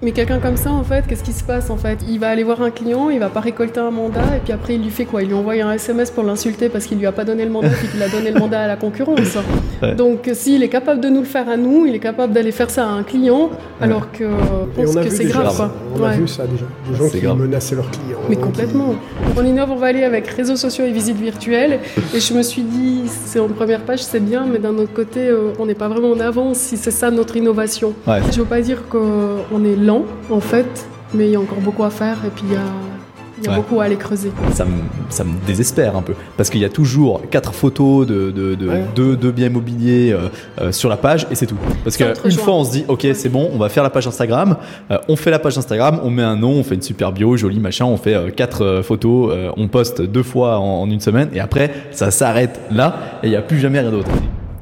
[0.00, 1.98] Mais quelqu'un comme ça, en fait, qu'est-ce qui se passe en fait?
[2.08, 4.76] Il va aller voir un client, il va pas récolter un mandat, et puis après
[4.76, 5.22] il lui fait quoi?
[5.22, 7.70] Il lui envoie un SMS pour l'insulter parce qu'il lui a pas donné le mandat,
[7.70, 9.36] puis qu'il a donné le mandat à la concurrence.
[9.96, 12.70] Donc s'il est capable de nous le faire à nous, il est capable d'aller faire
[12.70, 13.50] ça à un client,
[13.80, 15.56] alors que je pense que c'est grave.
[15.56, 15.72] Quoi.
[15.96, 18.20] On a vu ça déjà, des gens qui menaçaient leurs clients.
[18.28, 18.94] Mais complètement.
[19.36, 21.80] On innove, on va aller avec réseaux sociaux et visites virtuelles,
[22.14, 25.26] et je me suis dit, c'est en première page, c'est bien, mais d'un autre côté,
[25.26, 27.94] euh, on n'est pas vraiment en avance si c'est ça notre innovation.
[28.06, 31.90] Je veux pas dire qu'on est en fait, mais il y a encore beaucoup à
[31.90, 34.32] faire et puis il y a, beaucoup à aller creuser.
[34.52, 38.30] Ça me, ça me désespère un peu parce qu'il y a toujours quatre photos de,
[38.30, 38.54] de,
[39.14, 40.28] de, biens immobiliers euh,
[40.60, 41.56] euh, sur la page et c'est tout.
[41.84, 44.56] Parce qu'une fois on se dit ok c'est bon, on va faire la page Instagram,
[44.90, 47.36] euh, on fait la page Instagram, on met un nom, on fait une super bio,
[47.36, 51.40] joli machin, on fait quatre photos, on poste deux fois en, en, une semaine et
[51.40, 54.10] après ça s'arrête là et il n'y a plus jamais rien d'autre.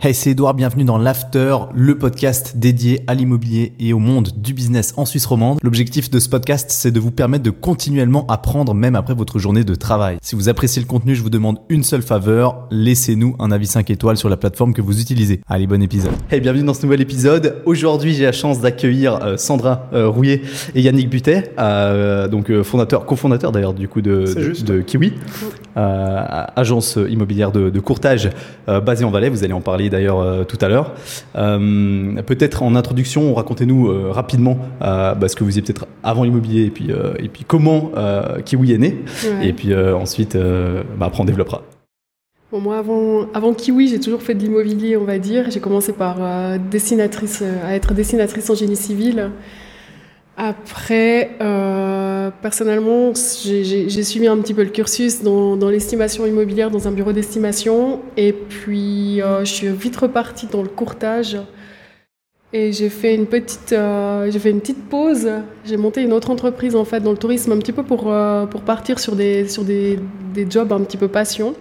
[0.02, 4.52] Hey, c'est Edouard, bienvenue dans l'After, le podcast dédié à l'immobilier et au monde du
[4.52, 5.59] business en Suisse romande.
[5.62, 9.65] L'objectif de ce podcast, c'est de vous permettre de continuellement apprendre même après votre journée
[9.65, 10.18] de travail.
[10.20, 13.88] Si vous appréciez le contenu, je vous demande une seule faveur, laissez-nous un avis 5
[13.88, 15.40] étoiles sur la plateforme que vous utilisez.
[15.48, 16.13] Allez, bon épisode.
[16.30, 17.63] Hey, bienvenue dans ce nouvel épisode.
[17.65, 20.42] Aujourd'hui, j'ai la chance d'accueillir euh, Sandra euh, Rouillet
[20.74, 24.26] et Yannick Butet, euh, donc fondateur, cofondateur d'ailleurs du coup de,
[24.63, 25.15] de, Kiwi,
[25.74, 28.29] agence immobilière de, de courtage
[28.66, 29.30] basée en Valais.
[29.30, 30.95] Vous allez en parler d'ailleurs euh, tout à l'heure.
[31.37, 36.65] Euh, peut-être en introduction, racontez-nous euh, rapidement bah, ce que vous étiez peut-être avant l'immobilier
[36.65, 37.92] et puis, et puis comment
[38.45, 39.04] Kiwi est né.
[39.42, 41.62] Et puis ensuite, bah, après on développera.
[42.52, 45.51] Bon, moi, avant, avant Kiwi, j'ai toujours fait de l'immobilier, on va dire.
[45.51, 46.18] J'ai commencé par
[46.70, 49.30] dessinatrice, à être dessinatrice en génie civil.
[50.38, 56.90] Après, euh, personnellement, j'ai suivi un petit peu le cursus dans, l'estimation immobilière dans un
[56.90, 58.02] bureau d'estimation.
[58.18, 61.38] Et puis, euh, je suis vite repartie dans le courtage.
[62.52, 65.26] Et j'ai fait une petite, euh, fait une petite pause.
[65.64, 68.12] J'ai monté une autre entreprise en fait dans le tourisme, un petit peu pour
[68.50, 69.98] pour partir sur des sur des,
[70.32, 71.54] des jobs un petit peu passion.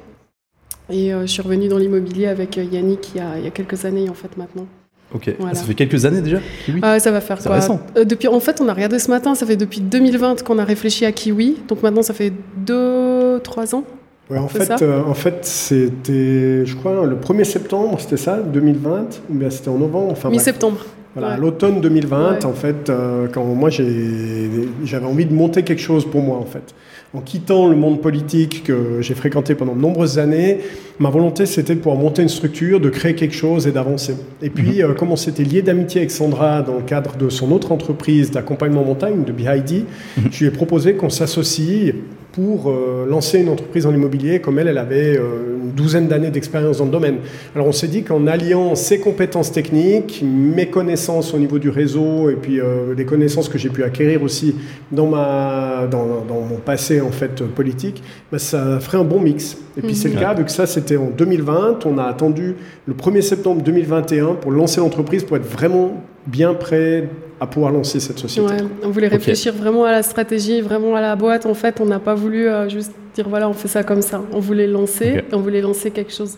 [0.89, 3.85] Et je suis revenue dans l'immobilier avec Yannick il y, a, il y a quelques
[3.85, 4.67] années en fait maintenant.
[5.15, 5.33] Ok.
[5.53, 7.79] Ça fait quelques années déjà Kiwi euh, Ça va faire quoi récent.
[7.97, 10.65] Euh, depuis, En fait, on a regardé ce matin, ça fait depuis 2020 qu'on a
[10.65, 11.57] réfléchi à Kiwi.
[11.67, 12.33] Donc maintenant, ça fait
[12.65, 13.83] 2-3 ans.
[14.29, 19.21] Ouais, en, fait, euh, en fait, c'était, je crois, le 1er septembre, c'était ça, 2020,
[19.29, 20.83] ou bien c'était en novembre enfin, Mi-septembre.
[21.15, 22.91] Voilà, l'automne 2020, en fait,
[23.31, 26.73] quand moi j'avais envie de monter quelque chose pour moi, en fait
[27.15, 30.59] en quittant le monde politique que j'ai fréquenté pendant de nombreuses années,
[30.99, 34.15] ma volonté c'était de pouvoir monter une structure, de créer quelque chose et d'avancer.
[34.41, 34.91] Et puis, mhm.
[34.91, 38.31] euh, comme on s'était lié d'amitié avec Sandra dans le cadre de son autre entreprise
[38.31, 39.85] d'accompagnement montagne, de BID,
[40.17, 40.23] mhm.
[40.29, 41.95] je lui ai proposé qu'on s'associe
[42.35, 46.31] pour euh, lancer une entreprise en immobilier comme elle, elle avait euh, une douzaine d'années
[46.31, 47.19] d'expérience dans le domaine.
[47.55, 52.29] Alors on s'est dit qu'en alliant ses compétences techniques, mes connaissances au niveau du réseau
[52.29, 54.53] et puis euh, les connaissances que j'ai pu acquérir aussi
[54.91, 59.57] dans, ma, dans, dans mon passé en fait politique, bah, ça ferait un bon mix.
[59.77, 60.19] Et puis c'est le mhm.
[60.19, 64.51] cas, vu que ça c'était en 2020, on a attendu le 1er septembre 2021 pour
[64.51, 67.07] lancer l'entreprise, pour être vraiment bien prêt
[67.39, 68.53] à pouvoir lancer cette société.
[68.83, 71.45] on voulait réfléchir vraiment à la stratégie, vraiment à la boîte.
[71.45, 74.21] En fait, on n'a pas voulu euh, juste dire voilà, on fait ça comme ça.
[74.31, 76.37] On voulait lancer, on voulait lancer quelque chose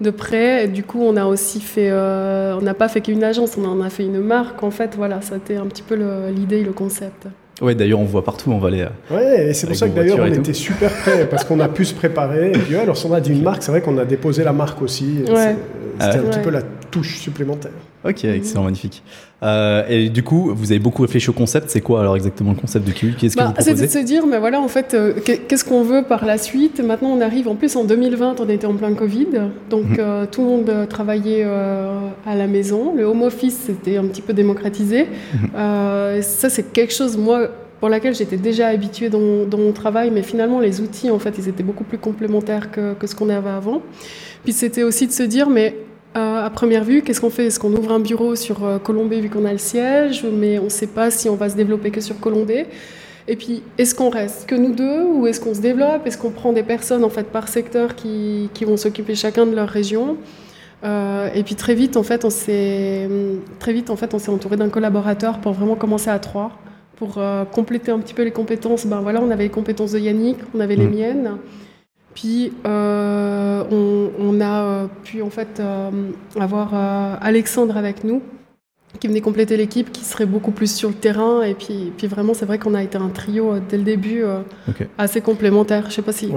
[0.00, 0.64] de près.
[0.64, 3.64] Et du coup, on a aussi fait, euh, on n'a pas fait qu'une agence, on
[3.64, 4.62] en a fait une marque.
[4.62, 5.96] En fait, voilà, été un petit peu
[6.30, 7.28] l'idée, le concept.
[7.60, 8.84] Ouais, d'ailleurs, on voit partout, on va aller.
[9.10, 11.84] Ouais, et c'est pour ça que d'ailleurs, on était super prêts parce qu'on a pu
[11.84, 12.48] se préparer.
[12.48, 14.42] Et puis, ouais, alors, si on a dit une marque, c'est vrai qu'on a déposé
[14.42, 15.22] la marque aussi.
[15.28, 15.56] Ouais.
[16.00, 17.70] C'était un petit peu la touche supplémentaire.
[18.04, 19.02] Ok, excellent, magnifique.
[19.42, 21.70] Euh, et du coup, vous avez beaucoup réfléchi au concept.
[21.70, 24.38] C'est quoi alors exactement le concept de Qu'est-ce que bah, C'est de se dire, mais
[24.38, 26.80] voilà, en fait, euh, qu'est-ce qu'on veut par la suite?
[26.80, 27.48] Maintenant, on arrive.
[27.48, 29.28] En plus, en 2020, on était en plein Covid,
[29.70, 29.96] donc mhm.
[29.98, 32.94] euh, tout le monde travaillait à la maison.
[32.96, 35.06] Le home office, c'était un petit peu démocratisé.
[35.34, 36.22] Mhm.
[36.22, 37.48] ça, c'est quelque chose, moi,
[37.80, 41.34] pour laquelle j'étais déjà habituée dans, dans, mon travail, mais finalement, les outils, en fait,
[41.38, 43.82] ils étaient beaucoup plus complémentaires que, que ce qu'on avait avant.
[44.44, 45.76] Puis c'était aussi de se dire, mais
[46.14, 47.46] euh, à première vue, qu'est-ce qu'on fait?
[47.46, 48.78] Est-ce qu'on ouvre un bureau sur euh,
[49.10, 51.90] vu qu'on a le siège, mais on ne sait pas si on va se développer
[51.90, 52.66] que sur Colombé
[53.28, 56.06] Et puis, est-ce qu'on reste que nous deux ou est-ce qu'on se développe?
[56.06, 59.54] Est-ce qu'on prend des personnes en fait par secteur qui, qui vont s'occuper chacun de
[59.56, 60.18] leur région?
[60.84, 63.08] Euh, Et puis très vite, en fait, on s'est
[63.58, 66.50] très vite en fait, on s'est entouré d'un collaborateur pour vraiment commencer à trois,
[66.96, 68.84] pour euh, compléter un petit peu les compétences.
[68.84, 71.38] Ben voilà, on avait les compétences de Yannick, on avait les mmh.
[72.14, 75.90] Puis euh, on, a euh, pu en fait euh,
[76.38, 76.74] avoir
[77.20, 78.22] Alexandre avec nous
[79.00, 81.42] qui venait compléter l'équipe, qui serait beaucoup plus sur le terrain.
[81.42, 84.22] Et puis, puis vraiment, c'est vrai qu'on a été un trio dès le début
[84.98, 85.86] assez complémentaire.
[85.88, 86.30] Je sais pas si.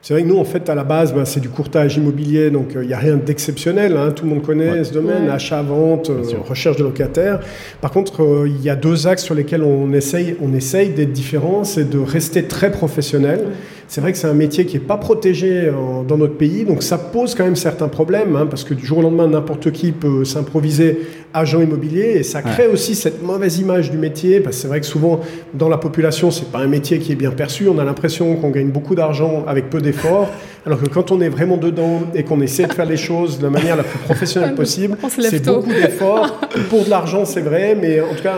[0.00, 2.70] C'est vrai que nous, en fait, à la base, bah, c'est du courtage immobilier, donc
[2.74, 3.96] il n'y a rien d'exceptionnel.
[3.96, 6.10] Hein, tout le monde connaît ce domaine, achat, vente,
[6.48, 7.40] recherche de locataires.
[7.82, 11.62] Par contre, il y a deux axes sur lesquels on essaye, on essaye d'être différent,
[11.62, 13.48] c'est de rester très professionnel.
[13.88, 15.72] C'est vrai que c'est un métier qui n'est pas protégé
[16.06, 18.98] dans notre pays, donc ça pose quand même certains problèmes, hein, parce que du jour
[18.98, 21.00] au lendemain, n'importe qui peut s'improviser
[21.34, 24.80] agent immobilier, et ça crée aussi cette mauvaise image du métier, parce que c'est vrai
[24.80, 25.20] que souvent,
[25.54, 28.50] dans la population, c'est pas un métier qui est bien perçu, on a l'impression qu'on
[28.50, 30.30] gagne beaucoup d'argent avec peu d'efforts,
[30.66, 33.44] alors que quand on est vraiment dedans et qu'on essaie de faire les choses de
[33.44, 36.40] la manière la plus professionnelle possible, c'est beaucoup d'efforts.
[36.70, 38.36] Pour de l'argent, c'est vrai, mais en tout cas,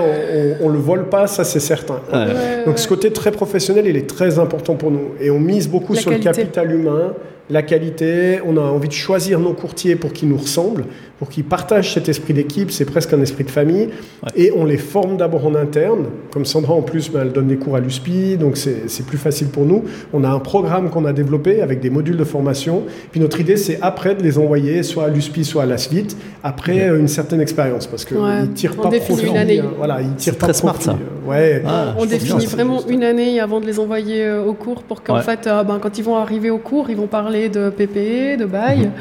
[0.61, 2.01] on, ne le vole pas, ça c'est certain.
[2.67, 5.11] Donc ce côté très professionnel, il est très important pour nous.
[5.21, 7.15] Et on mise beaucoup sur le capital humain,
[7.51, 8.41] la qualité.
[8.47, 10.85] On a envie de choisir nos courtiers pour qu'ils nous ressemblent
[11.21, 13.91] pour qu'ils partagent cet esprit d'équipe, c'est presque un esprit de famille,
[14.37, 16.07] et on les forme d'abord en interne.
[16.33, 19.49] Comme Sandra, en plus, ben, elle donne des cours à l'USPI, donc c'est plus facile
[19.49, 19.85] pour nous.
[20.15, 23.59] On a un programme qu'on a développé avec des modules de formation, puis notre idée,
[23.59, 27.43] c'est après de les envoyer soit à l'USPI, soit à la suite, après une certaine
[27.43, 29.27] expérience, parce qu'ils ne tirent pas profit.
[29.27, 29.59] Une année.
[29.61, 29.73] Hein.
[29.77, 30.97] voilà, ils tirent pas très smart, ça.
[31.27, 31.63] Ouais.
[31.67, 35.21] Ah, on définit vraiment une année avant de les envoyer euh, au cours, pour qu'en
[35.21, 38.47] fait, euh, ben, quand ils vont arriver au cours, ils vont parler de PPE, de
[38.47, 38.79] bail.
[38.79, 38.93] Mhm.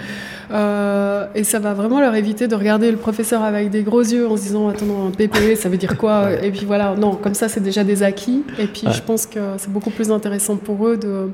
[0.51, 4.27] Euh, et ça va vraiment leur éviter de regarder le professeur avec des gros yeux
[4.27, 7.33] en se disant attends un PPE ça veut dire quoi et puis voilà non comme
[7.33, 10.87] ça c'est déjà des acquis et puis je pense que c'est beaucoup plus intéressant pour
[10.87, 11.29] eux de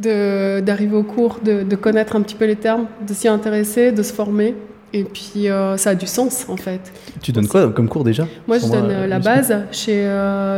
[0.00, 4.12] d'arriver au cours, de, connaître un petit peu les termes, de s'y intéresser, de se
[4.12, 4.56] former.
[4.92, 6.92] Et puis euh, ça a du sens en fait.
[7.22, 8.26] Tu donnes quoi comme cours déjà?
[8.46, 9.54] Moi je donne euh, la base.
[9.72, 10.08] Chez,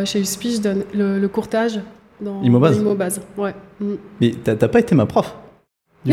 [0.04, 1.80] chez USPI, je donne le, courtage
[2.20, 2.78] dans Immobase.
[2.78, 3.20] Immobase.
[3.36, 3.54] Ouais.
[3.80, 3.94] Mm.
[4.20, 5.36] Mais t'as pas été ma prof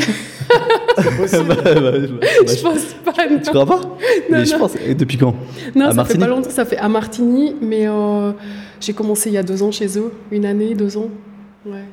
[0.97, 3.11] je pense pas.
[3.43, 3.81] Tu crois pas
[4.29, 4.75] Mais je pense.
[4.75, 5.35] Et depuis quand
[5.75, 6.49] Non, ça fait pas longtemps.
[6.49, 8.31] Ça fait à Martigny, mais euh,
[8.79, 11.09] j'ai commencé il y a deux ans chez eux, une année, deux ans.
[11.65, 11.83] Ouais.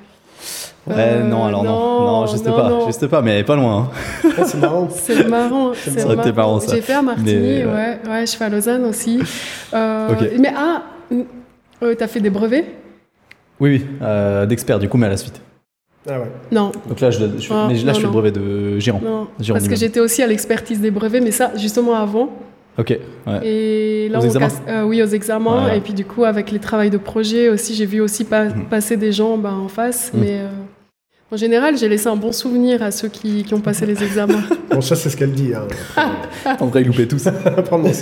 [0.87, 3.91] Ouais, euh, non, alors non, non, juste pas, juste pas, mais pas loin.
[4.25, 4.31] Hein.
[4.47, 4.89] c'est marrant.
[4.91, 5.73] C'est marrant.
[5.75, 6.33] C'est marrant.
[6.35, 6.75] marrant ça.
[6.75, 9.21] J'ai fait à Martigny, euh, ouais, ouais, je fais à Lausanne aussi.
[9.73, 10.83] Mais ah,
[11.81, 12.65] t'as fait des brevets?
[13.61, 15.41] Oui, oui, d'expert du coup, mais à la suite.
[16.09, 16.31] Ah ouais.
[16.51, 16.73] Non.
[16.89, 19.01] Donc là, je, je, mais là, je fais le brevet de Giron.
[19.05, 22.31] Non, parce que j'étais aussi à l'expertise des brevets, mais ça, justement avant.
[22.79, 22.99] Ok.
[23.27, 23.47] Ouais.
[23.47, 25.73] Et là, aux on casse, euh, oui, aux examens.
[25.73, 28.65] Et puis du coup, avec les travails de projet aussi, j'ai vu aussi mhm.
[28.71, 30.13] passer des gens ben, en face.
[30.15, 30.21] Mhm.
[30.21, 30.49] Mais euh,
[31.33, 34.43] en général, j'ai laissé un bon souvenir à ceux qui, qui ont passé les examens.
[34.71, 35.53] bon, ça, c'est ce qu'elle dit.
[35.55, 35.69] Hein.
[36.59, 37.25] en vrai, ils loupaient tous.
[37.71, 37.93] non, mais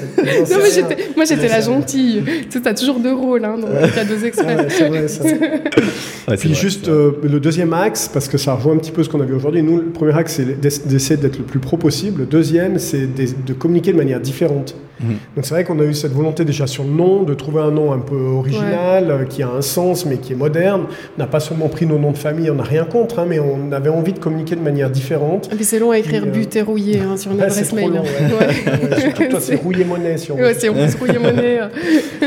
[1.14, 2.22] moi, j'étais la gentille.
[2.50, 4.64] Tu sais, as toujours deux rôles, hein, donc il y a deux experts.
[4.70, 5.24] c'est vrai, ça.
[6.38, 9.20] Puis juste euh, le deuxième axe, parce que ça rejoint un petit peu ce qu'on
[9.20, 9.62] a vu aujourd'hui.
[9.62, 12.20] Nous, le premier axe, c'est d'essayer d'être le plus pro possible.
[12.20, 14.74] Le deuxième, c'est de communiquer de manière différente.
[15.00, 15.16] Mhm.
[15.36, 17.70] Donc c'est vrai qu'on a eu cette volonté déjà sur le nom, de trouver un
[17.70, 20.86] nom un peu original, euh, qui a un sens, mais qui est moderne.
[21.16, 23.38] On n'a pas seulement pris nos noms de famille, on n'a rien contre, hein, mais
[23.38, 25.48] on avait envie de communiquer de manière différente.
[25.52, 27.90] Et puis c'est long à écrire but et rouillé hein, sur une adresse mail.
[27.90, 29.28] Long, ouais.
[29.30, 30.16] toi, c'est rouillé monnaie.
[30.18, 31.60] Si on ouais, c'est rouillé monnaie.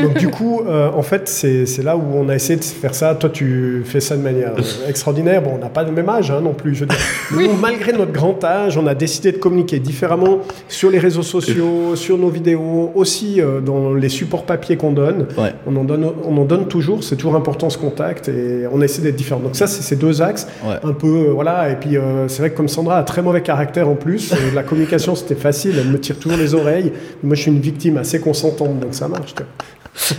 [0.00, 3.14] Donc du coup, euh, en fait, c'est là où on a essayé de faire ça.
[3.14, 5.42] Toi, tu fais ça de manière euh, extraordinaire.
[5.42, 6.74] Bon, on n'a pas le même âge hein, non plus.
[6.74, 6.84] Je
[7.32, 10.38] Nous, malgré notre grand âge, on a décidé de communiquer différemment
[10.68, 12.61] sur les réseaux sociaux, sur nos vidéos
[12.94, 15.26] aussi euh, dans les supports papier qu'on donne.
[15.66, 19.02] On, en donne on en donne toujours, c'est toujours important ce contact et on essaie
[19.02, 19.40] d'être différent.
[19.40, 20.46] Donc ça, c'est ces deux axes,
[20.82, 21.70] un peu, euh, voilà.
[21.70, 24.62] Et puis euh, c'est vrai que comme Sandra a très mauvais caractère en plus, la
[24.62, 26.92] communication c'était facile, elle me tire toujours les oreilles.
[27.22, 29.34] Moi, je suis une victime assez consentante, donc ça marche.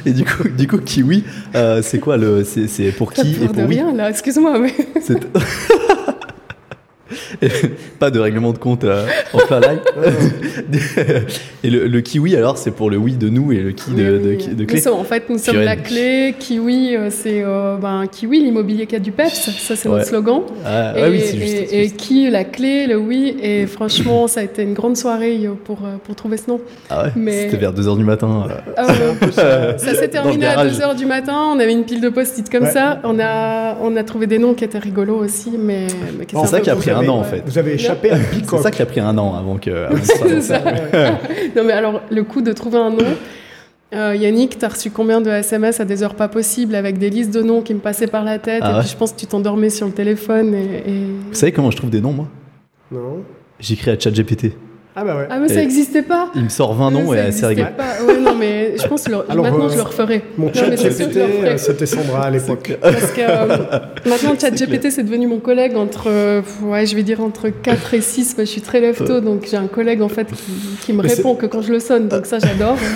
[0.05, 1.23] Et du coup, du coup Kiwi,
[1.81, 4.73] c'est quoi le, c'est pour qui et pour rien là, excuse-moi, mais.
[7.99, 9.79] pas de règlement de compte euh, en plein live.
[11.63, 14.65] et le, kiwi, alors, c'est pour le oui de nous et le qui de, de,
[14.65, 14.87] clé.
[14.87, 16.35] en fait, nous sommes la clé.
[16.37, 19.49] Kiwi, euh, c'est euh, ben, kiwi, l'immobilier qui a du peps.
[19.59, 20.41] Ça, c'est notre slogan.
[20.65, 23.37] Ah, et, oui, juste, et, qui, la clé, le oui.
[23.41, 26.59] Et franchement, ça a été une grande soirée pour, pour trouver ce nom.
[26.89, 27.43] Ah ouais Mais...
[27.43, 28.47] C'était vers 2h du matin.
[28.77, 28.87] Ah
[29.77, 31.51] ça s'est terminé à 2h du matin.
[31.53, 32.99] On avait une pile de post-it comme ça.
[33.03, 35.51] On a, on a trouvé des noms qui étaient rigolos aussi.
[35.57, 37.43] Mais, mais c'est ça qui a pris un an, en fait.
[37.45, 39.87] Vous avez échappé à C'est ça qui a pris un an avant que.
[40.41, 40.59] ça.
[41.55, 43.05] non, mais alors, le coup de trouver un nom.
[43.93, 47.11] Euh, Yannick, tu as reçu combien de SMS à des heures pas possibles avec des
[47.11, 49.19] listes de noms qui me passaient par la tête ah et puis je pense que
[49.19, 52.27] tu t'endormais sur le téléphone et, Vous savez comment je trouve des noms moi?
[52.91, 53.23] Non.
[53.59, 54.53] J'écris à ChatGPT.
[54.95, 55.27] Ah bah ouais.
[55.29, 56.29] Ah mais ça n'existait pas.
[56.35, 57.67] Il me sort 20 noms et assez rigolo.
[58.07, 60.23] Ouais, non mais je pense que maintenant je le referai.
[60.37, 62.77] Mon chat GPT, c'était Sandra à l'époque.
[62.79, 63.57] Parce que euh,
[64.05, 67.93] maintenant chat GPT c'est devenu mon collègue entre, euh, ouais je vais dire entre 4
[67.95, 70.27] et 6, je suis très lève tôt donc j'ai un collègue en fait
[70.81, 72.77] qui, me répond que quand je le sonne donc ça j'adore.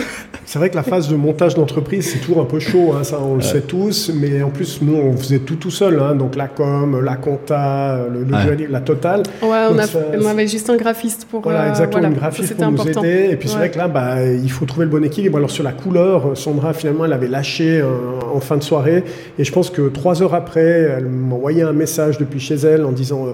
[0.45, 3.19] C'est vrai que la phase de montage d'entreprise c'est toujours un peu chaud, hein, ça
[3.19, 6.35] on le sait tous, mais en plus nous on faisait tout tout seul, hein, donc
[6.35, 9.23] la com, la compta, le, le la totale.
[9.41, 11.41] Ouais on, on, avait juste un graphiste pour...
[11.41, 13.29] Voilà, exactement voilà, une graphiste pour nous aider.
[13.31, 15.37] Et puis c'est vrai que là, bah, il faut trouver le bon équilibre.
[15.37, 17.87] Alors sur la couleur, Sandra finalement, elle avait lâché euh,
[18.33, 19.03] en fin de soirée.
[19.37, 22.91] Et je pense que trois heures après, elle m'envoyait un message depuis chez elle en
[22.91, 23.31] disant euh,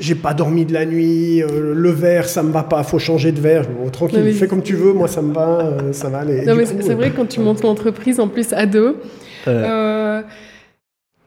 [0.00, 3.32] j'ai pas dormi de la nuit, euh, le verre ça me va pas, faut changer
[3.32, 3.64] de verre.
[3.68, 6.44] Bon, tranquille, fais comme tu veux, moi ça me va, ça va aller.
[6.44, 8.96] Non, mais c'est vrai quand tu montes l'entreprise en plus à deux.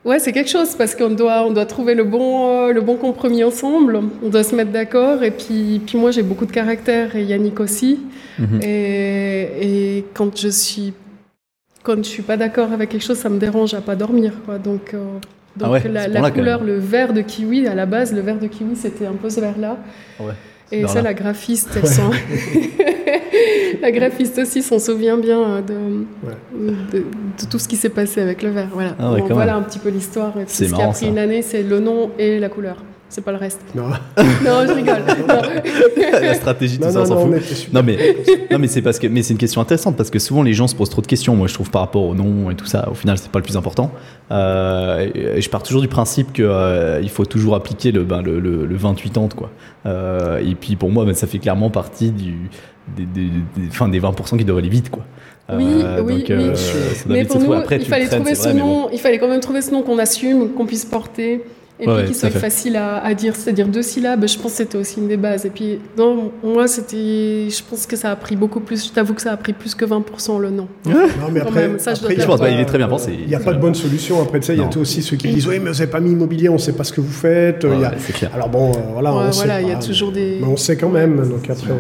[0.06, 2.96] Ouais, c'est quelque chose parce qu'on doit, on doit trouver le bon, euh, le bon
[2.96, 4.00] compromis ensemble.
[4.24, 5.24] On doit se mettre d'accord.
[5.24, 8.00] Et puis, puis moi, j'ai beaucoup de caractère et Yannick aussi.
[8.38, 8.62] Mhm.
[8.63, 10.94] Et, et, quand je suis,
[11.84, 14.34] quand je suis pas d'accord avec quelque chose, ça me dérange à pas dormir.
[14.46, 14.58] Quoi.
[14.58, 15.03] Donc, euh,
[15.62, 18.77] ah donc la, couleur, le vert de kiwi, à la base, le vert de kiwi,
[18.77, 19.77] c'était un peu ce vert-là.
[20.22, 20.34] Ouais.
[20.71, 22.01] Et ça, la graphiste, elle sent...
[23.81, 27.05] la graphiste aussi s'en souvient bien euh, de, de,
[27.49, 28.69] tout ce qui s'est passé avec le verre.
[28.73, 30.33] Voilà, ah voilà un petit peu l'histoire.
[30.47, 32.77] Ce qui a pris une année, c'est le nom et la couleur.
[33.09, 33.59] C'est pas le reste.
[33.73, 33.87] Non.
[34.17, 35.01] non, je rigole.
[36.21, 37.73] la stratégie, tout ça, on s'en fout.
[37.73, 37.97] Non, mais,
[38.51, 40.67] non, mais c'est parce que, mais c'est une question intéressante parce que souvent les gens
[40.67, 41.35] se posent trop de questions.
[41.35, 42.87] Moi, je trouve par rapport au nom et tout ça.
[42.89, 43.91] Au final, c'est pas le plus important.
[44.31, 48.21] Euh, et je pars toujours du principe qu'il euh, il faut toujours appliquer le, ben,
[48.21, 49.49] le, le, 28 ans, quoi.
[49.87, 52.35] Euh, et puis pour moi, ben, ça fait clairement partie du,
[52.95, 55.03] des, des, des, des 20% qui doivent aller vite, quoi.
[55.51, 56.53] Oui, oui, donc, oui.
[57.07, 58.87] mais pour nous, Après, il fallait trouver ce nom.
[58.93, 61.41] Il fallait quand même trouver ce nom qu'on assume, qu'on puisse porter.
[61.81, 64.77] Et puis qu'il soit facile à, à dire, c'est-à-dire deux syllabes, je pense que c'était
[64.77, 65.45] aussi une des bases.
[65.45, 69.13] Et puis, non, moi, c'était, je pense que ça a pris beaucoup plus, je t'avoue
[69.13, 70.67] que ça a pris plus que 20% le nom.
[70.86, 70.93] Non,
[71.31, 73.17] mais après, ça, je, je pense, bah, il est très bien pensé.
[73.17, 74.21] Il n'y a pas de bonne solution.
[74.21, 76.01] Après, tu sais, il y a aussi ceux qui disent, oui, mais vous n'avez pas
[76.01, 77.63] mis immobilier, on ne sait pas ce que vous faites.
[77.63, 78.31] Ouais, c'est clair.
[78.33, 80.39] Alors bon, euh, voilà, on voilà, il y a toujours des.
[80.41, 81.71] Mais on sait quand même, donc après.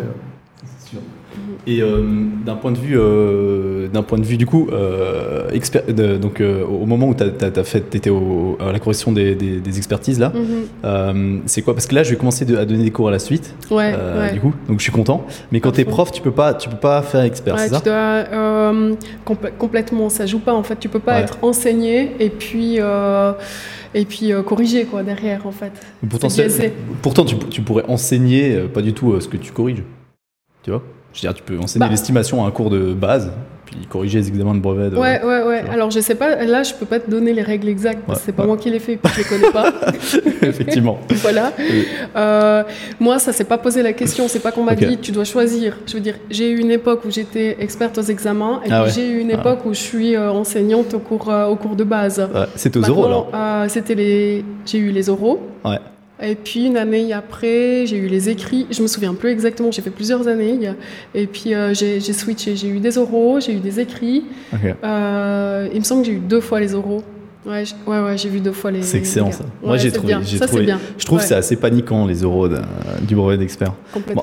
[1.67, 2.01] Et euh,
[2.45, 5.83] d'un point de vue, euh, d'un point de vue du coup, euh, expert,
[6.19, 10.31] donc au moment où tu as, fait, étais à la correction des, des, expertises là,
[10.33, 11.41] mhm.
[11.45, 11.73] c'est quoi?
[11.73, 13.53] Parce que là, je vais commencer à donner des cours à la suite.
[13.69, 13.93] Ouais,
[14.33, 15.25] Du coup, donc je suis content.
[15.51, 17.79] Mais quand tu es prof, tu peux pas, tu peux pas faire expert, ouais, ça?
[17.79, 20.79] tu dois, complètement, ça joue pas en fait.
[20.79, 22.79] Tu peux pas être enseigné et puis
[23.95, 25.73] et puis corriger quoi derrière en fait.
[26.09, 26.29] Pourtant,
[27.01, 29.83] pourtant tu, tu, pourrais enseigner pas du tout ce que tu corriges.
[30.63, 30.83] Tu vois?
[31.13, 31.89] Je veux dire, tu peux enseigner bah.
[31.89, 33.31] l'estimation à un cours de base,
[33.65, 34.95] puis corriger les examens de brevet.
[34.95, 35.63] ouais, ouais, ouais.
[35.71, 38.25] Alors, je sais pas, là, je peux pas te donner les règles exactes, parce que
[38.27, 39.73] c'est pas moi qui les fais, puis je les connais pas.
[40.41, 40.99] Effectivement.
[41.09, 41.51] voilà.
[42.15, 42.63] Euh,
[42.99, 45.77] moi, ça s'est pas posé la question, c'est pas qu'on m'a dit, tu dois choisir.
[45.87, 48.93] Je veux dire, j'ai eu une époque où j'étais experte aux examens, et ah puis
[48.93, 49.39] j'ai eu une ah.
[49.39, 52.27] époque où je suis euh, enseignante au cours, euh, au cours de base.
[52.55, 54.45] C'était aux oraux, alors C'était les...
[54.65, 55.39] J'ai eu les oraux.
[55.65, 55.79] Ouais.
[56.21, 58.67] Et puis une année après, j'ai eu les écrits.
[58.71, 60.59] Je me souviens plus exactement, j'ai fait plusieurs années.
[61.15, 62.55] Et puis euh, j'ai switché.
[62.55, 64.25] J'ai eu des oraux, j'ai eu des écrits.
[64.83, 67.03] Euh, il me semble que j'ai eu deux fois les oraux.
[67.45, 68.81] Ouais, ouais, ouais j'ai vu deux fois les.
[68.81, 69.45] C'est excellent ça.
[69.63, 70.65] Moi j'ai trouvé, j'ai trouvé.
[70.65, 70.79] Bien.
[70.97, 72.49] Je trouve que c'est assez paniquant les oraux
[73.01, 73.73] du brevet d'expert.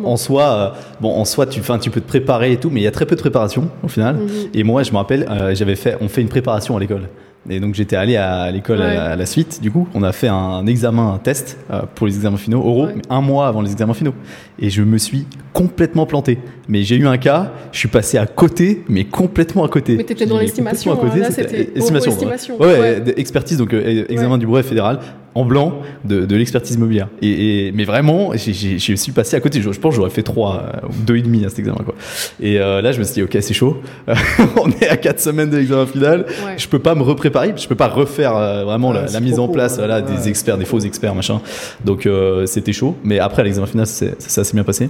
[0.05, 2.85] en soi, euh, bon, en soi, tu, tu peux te préparer et tout, mais il
[2.85, 4.17] y a très peu de préparation au final.
[4.17, 4.31] Mhm.
[4.53, 7.09] Et moi, je me rappelle, j'avais fait, on fait une préparation à l'école.
[7.49, 9.61] Et donc j'étais allé à l'école à, la suite.
[9.63, 12.89] Du coup, on a fait un examen, un test euh, pour les examens finaux, oraux,
[13.09, 14.15] un mois avant les examens finaux.
[14.59, 16.39] Et je me suis complètement planté.
[16.69, 19.97] Mais j'ai eu un cas, je suis passé à côté, mais complètement à côté.
[19.97, 20.99] Mais t'étais dans l'estimation.
[21.31, 22.61] C'était estimation.
[22.61, 25.01] Ouais, expertise, donc euh, examen du brevet fédéral
[25.37, 27.09] en blanc de, de l'expertise immobilière.
[27.21, 29.61] Et, mais vraiment, je suis passé à côté.
[29.61, 31.79] Je, pense que j'aurais fait 3 euh, ou 2,5 à cet examen.
[31.85, 31.95] Quoi.
[32.41, 33.83] Et euh, là, je me suis dit, ok, c'est chaud.
[34.57, 36.25] on est à 4 semaines de l'examen final.
[36.57, 37.53] Je peux pas me repréparer.
[37.55, 40.81] Je peux pas refaire euh, vraiment la, mise en place voilà, des experts, des faux
[40.81, 41.41] experts, machin.
[41.85, 42.09] Donc
[42.47, 42.97] c'était chaud.
[43.05, 44.89] Mais après, l'examen final, ça, s'est bien passé.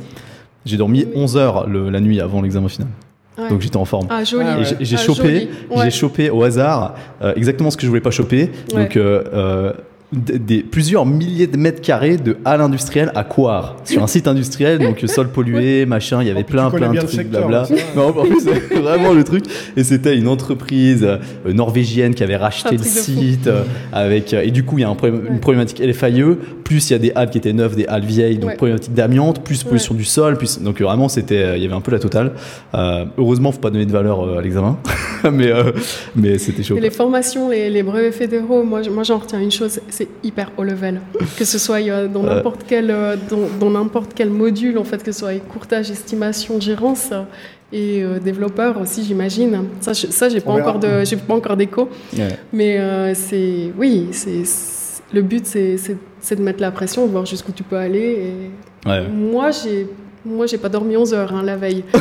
[0.64, 2.88] J'ai dormi 11 heures la nuit avant l'examen final.
[3.50, 4.06] Donc j'étais en forme.
[4.10, 4.46] Ah, joli.
[4.80, 5.48] j'ai ah, chopé,
[5.82, 6.94] j'ai chopé au hasard
[7.34, 8.50] exactement ce que je voulais pas choper.
[8.72, 8.96] Donc
[10.16, 14.78] des, plusieurs milliers de mètres carrés de halles industrielles à Coire, sur un site industriel,
[14.78, 17.66] donc sol pollué, machin, il y avait plein, plein de trucs, blabla.
[17.94, 18.44] Mais en plus,
[18.80, 19.44] vraiment le truc.
[19.76, 21.18] Et c'était une entreprise euh,
[21.52, 24.88] norvégienne qui avait racheté le site, euh, avec, euh, et du coup, il y a
[24.88, 26.22] un problème, une problématique LFIE,
[26.64, 29.42] plus il y a des halles qui étaient neuves, des halles vieilles, donc problématique d'amiante,
[29.42, 32.32] plus pollution du sol, plus, donc vraiment, c'était, il y avait un peu la totale.
[33.18, 34.78] heureusement, faut pas donner de valeur à l'examen,
[35.32, 35.52] mais,
[36.14, 36.78] mais c'était chaud.
[36.78, 40.52] les formations, les, les brevets fédéraux, moi, moi j'en retiens une chose, c'est c'est hyper
[40.56, 41.00] haut level.
[41.36, 43.16] Que ce soit euh, dans n'importe quel, euh,
[43.60, 47.10] dans, n'importe quel module, en fait, que ce soit courtage, estimation, gérance
[47.72, 49.64] et développeur aussi, j'imagine.
[49.80, 51.88] Ça, ça j'ai pas, encore de, j'ai pas encore d'écho.
[52.52, 54.44] Mais c'est, oui, c'est,
[55.12, 55.76] le but, c'est,
[56.20, 58.32] c'est, de mettre la pression, de voir jusqu'où tu peux aller.
[58.86, 59.88] Et Moi, j'ai
[60.26, 61.84] moi, j'ai pas dormi 11 heures hein, la veille.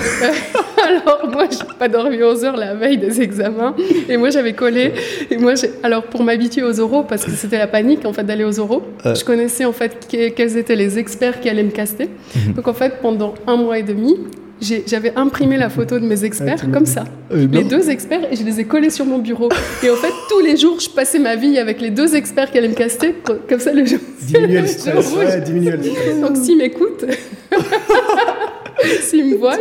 [0.83, 3.75] alors, moi, j'ai pas dormi 11 heures la veille des examens.
[4.09, 4.93] Et moi, j'avais collé.
[5.29, 5.53] Et moi,
[5.83, 8.83] alors, pour m'habituer aux oraux, parce que c'était la panique, en fait, d'aller aux oraux,
[9.03, 12.09] je connaissais, en fait, quels étaient les experts qui allaient me caster.
[12.35, 12.53] Mhm.
[12.53, 14.17] Donc, en fait, pendant un mois et demi,
[14.61, 17.03] j'avais imprimé la photo de mes experts ah, comme ça.
[17.31, 19.49] Euh, les deux experts, et je les ai collés sur mon bureau.
[19.83, 22.57] Et en fait, tous les jours, je passais ma vie avec les deux experts qui
[22.57, 23.15] allaient me caster.
[23.49, 23.99] Comme ça, le jour.
[24.21, 25.13] Diminuer le stress.
[25.13, 26.21] Ouais, diminuer le stress.
[26.21, 27.05] Donc, s'ils m'écoutent,
[29.01, 29.57] s'ils me voient,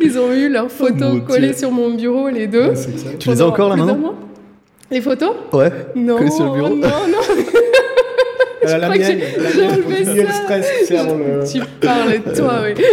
[0.00, 2.72] ils ont eu leurs photos oh, collées sur mon bureau, les deux.
[3.18, 4.14] tu les as encore là maintenant
[4.90, 5.72] Les photos Ouais.
[5.94, 6.18] Non.
[6.18, 7.37] Collées sur le bureau Non, non.
[8.62, 9.20] Elle a la mienne.
[9.54, 10.14] J'ai enlevé ça.
[10.14, 11.52] Le stress, le...
[11.52, 12.84] Tu parles, toi, oui.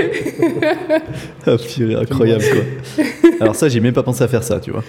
[1.47, 3.05] ah, purée, incroyable, quoi.
[3.39, 4.83] Alors ça, j'ai même pas pensé à faire ça, tu vois.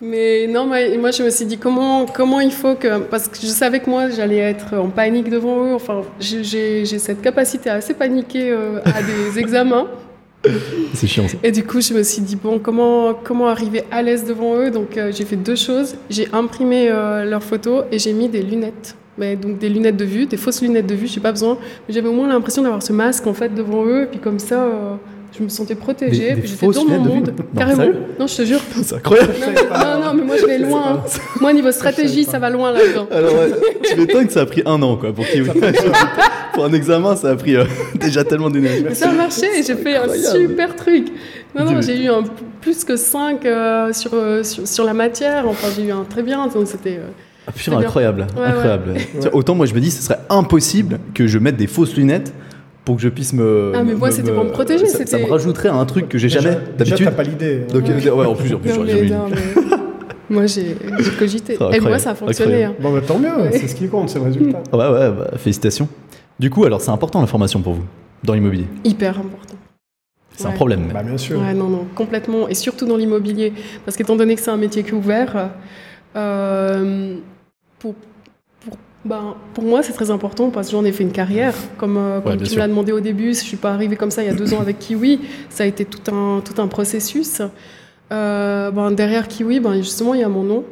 [0.00, 3.00] Mais non, moi je me suis dit comment, comment il faut que.
[3.00, 5.74] Parce que je savais que moi j'allais être en panique devant eux.
[5.74, 9.88] Enfin, j'ai cette capacité à assez paniquer euh, à des examens.
[10.94, 11.36] C'est chiant ça.
[11.42, 14.70] Et du coup, je me suis dit, bon, comment, comment arriver à l'aise devant eux?
[14.70, 15.96] Donc euh, j'ai fait deux choses.
[16.10, 20.04] J'ai imprimé euh, leurs photos et j'ai mis des lunettes mais donc des lunettes de
[20.04, 21.58] vue, des fausses lunettes de vue, j'ai pas besoin.
[21.86, 24.38] Mais j'avais au moins l'impression d'avoir ce masque en fait devant eux, et puis comme
[24.38, 24.94] ça, euh,
[25.36, 27.86] je me sentais protégée, puis j'étais dans mon monde, carrément.
[28.18, 28.60] Non, je te jure.
[28.82, 29.34] C'est incroyable.
[29.70, 31.02] Non, non, mais moi je vais loin.
[31.04, 31.20] Hein.
[31.40, 33.06] Moi niveau stratégie, ça va loin là-dedans.
[33.10, 33.50] Alors ouais,
[33.82, 35.24] tu m'étonnes que ça a pris un an quoi pour
[36.54, 38.84] pour un examen, ça a pris euh, déjà tellement d'énergie.
[38.94, 41.08] Ça a marché, j'ai fait un super truc.
[41.54, 42.22] Non, non, j'ai eu un
[42.60, 44.10] plus que 5 euh, sur,
[44.44, 45.46] sur, sur, la matière.
[45.46, 46.46] Enfin, j'ai eu un très bien.
[46.46, 47.00] Donc c'était
[47.48, 48.94] ah, incroyable, incroyable.
[49.32, 52.32] Autant moi je me dis, ce serait impossible que je mette des fausses lunettes
[52.88, 53.72] pour que je puisse me.
[53.74, 54.86] Ah, mais moi, c'était pour me protéger.
[54.86, 56.56] Ça, ça, me rajouterait un truc que j'ai jamais.
[56.78, 57.04] D'habitude.
[57.04, 57.66] t'as pas l'idée.
[57.70, 58.08] Donc, ouais.
[58.08, 59.28] en plus, en plus, j'aurais jamais
[60.30, 60.74] Moi, j'ai
[61.18, 61.58] cogité.
[61.74, 62.64] Et moi, ça a fonctionné.
[62.64, 62.74] Hein.
[62.80, 64.62] Bon, bah, tant mieux, c'est ce qui compte, c'est le résultat.
[64.72, 65.86] Ouais, ouais, bah, félicitations.
[66.38, 67.84] Du coup, alors, c'est important la formation pour vous,
[68.24, 68.66] dans l'immobilier?
[68.84, 69.56] Hyper important.
[70.34, 70.88] C'est un problème.
[70.94, 71.40] Bah, bien sûr.
[71.40, 72.48] Ouais, non, non, complètement.
[72.48, 73.52] Et surtout dans l'immobilier.
[73.84, 75.50] Parce qu'étant donné que c'est un métier qui est ouvert,
[76.16, 77.16] euh,
[77.78, 77.94] pour,
[78.60, 81.54] pour, ben, pour moi, c'est très important parce que j'en ai fait une carrière.
[81.76, 84.22] Comme, euh, tu me l'as demandé au début, je ne suis pas arrivée comme ça
[84.22, 85.20] il y a deux ans avec Kiwi.
[85.48, 87.42] Ça a été tout un, tout un processus.
[88.12, 90.64] Euh, ben, derrière Kiwi, ben, justement, il y a mon nom.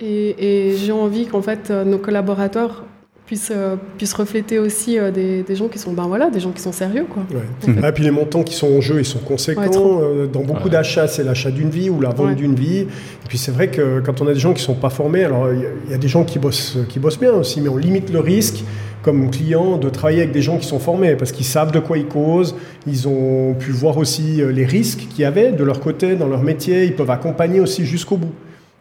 [0.00, 2.84] Et, et j'ai envie qu'en fait, nos collaborateurs
[3.26, 6.52] puisse, euh, puisse refléter aussi euh, des, des, gens qui sont ben voilà des gens
[6.52, 7.24] qui sont sérieux quoi.
[7.30, 7.74] Ouais.
[7.82, 11.08] Ah, puis les montants qui sont en jeu ils sont conséquents euh, dans beaucoup d'achats
[11.08, 12.78] c'est l'achat d'une vie ou la vente d'une vie.
[12.78, 15.48] Et puis c'est vrai que quand on a des gens qui sont pas formés alors
[15.52, 18.20] il y, a des gens qui bossent qui bossent bien aussi mais on limite le
[18.20, 18.64] risque
[19.02, 21.98] comme client de travailler avec des gens qui sont formés parce qu'ils savent de quoi
[21.98, 22.54] ils causent
[22.86, 26.42] ils ont pu voir aussi les risques qu'il y avait de leur côté dans leur
[26.42, 28.32] métier ils peuvent accompagner aussi jusqu'au bout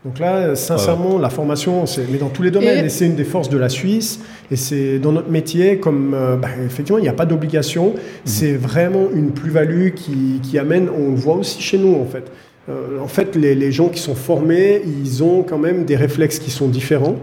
[0.06, 3.24] donc là, sincèrement, la formation, c'est mais dans tous les domaines, et, c'est une des
[3.24, 4.20] forces de la Suisse.
[4.52, 7.88] Et c'est dans notre métier, comme euh, bah, effectivement, il n'y a pas d'obligation.
[7.88, 8.00] Mhm.
[8.24, 10.90] C'est vraiment une plus-value qui, qui, amène.
[10.96, 12.32] On le voit aussi chez nous, en fait.
[12.70, 16.38] Euh, en fait, les, les, gens qui sont formés, ils ont quand même des réflexes
[16.38, 17.16] qui sont différents.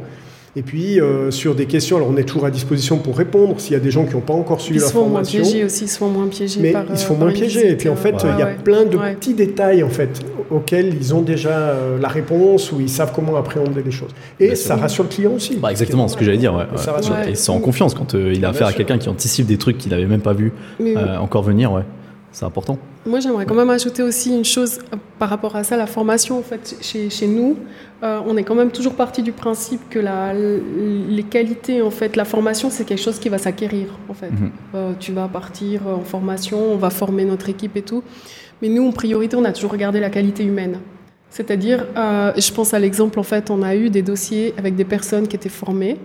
[0.54, 3.72] Et puis, euh, sur des questions, alors on est toujours à disposition pour répondre s'il
[3.72, 5.40] y a des gens qui n'ont pas encore suivi la formation.
[5.40, 7.16] Ils se font moins piégés aussi, ils se font moins piégés Mais ils se font
[7.16, 7.70] moins piégés.
[7.70, 11.14] Et puis, en fait, il y a plein de petits détails, en fait, auxquels ils
[11.14, 14.10] ont déjà euh, la réponse ou ils savent comment appréhender les choses.
[14.40, 15.56] Et ça rassure le client aussi.
[15.56, 16.68] Bah, exactement, ce que j'allais dire.
[16.76, 17.16] Ça rassure.
[17.26, 19.78] Et c'est en confiance quand euh, il a affaire à quelqu'un qui anticipe des trucs
[19.78, 20.52] qu'il n'avait même pas vu
[21.18, 21.82] encore venir, ouais.
[22.32, 22.78] C'est important.
[23.04, 26.38] Moi, j'aimerais quand même ajouter aussi une chose euh, par rapport à ça, la formation.
[26.38, 27.58] En fait, chez, chez nous,
[28.02, 32.16] euh, on est quand même toujours parti du principe que la, les qualités, en fait,
[32.16, 33.88] la formation, c'est quelque chose qui va s'acquérir.
[34.08, 34.50] En fait, mhm.
[34.74, 38.02] euh, tu vas partir en formation, on va former notre équipe et tout.
[38.62, 40.78] Mais nous, en priorité, on a toujours regardé la qualité humaine.
[41.28, 45.26] C'est-à-dire, je pense à l'exemple, en fait, on a eu des dossiers avec des personnes
[45.26, 45.96] qui étaient formées,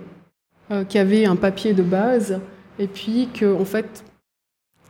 [0.88, 2.40] qui avaient un papier de base,
[2.80, 4.06] et puis que, en fait,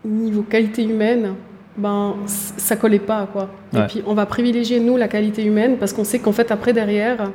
[0.06, 1.34] niveau qualité humaine,
[1.78, 3.28] ben, ça collait pas.
[3.32, 3.50] Quoi.
[3.76, 6.74] Et puis, on va privilégier, nous, la qualité humaine parce qu'on sait qu'en fait, après,
[6.74, 7.32] derrière,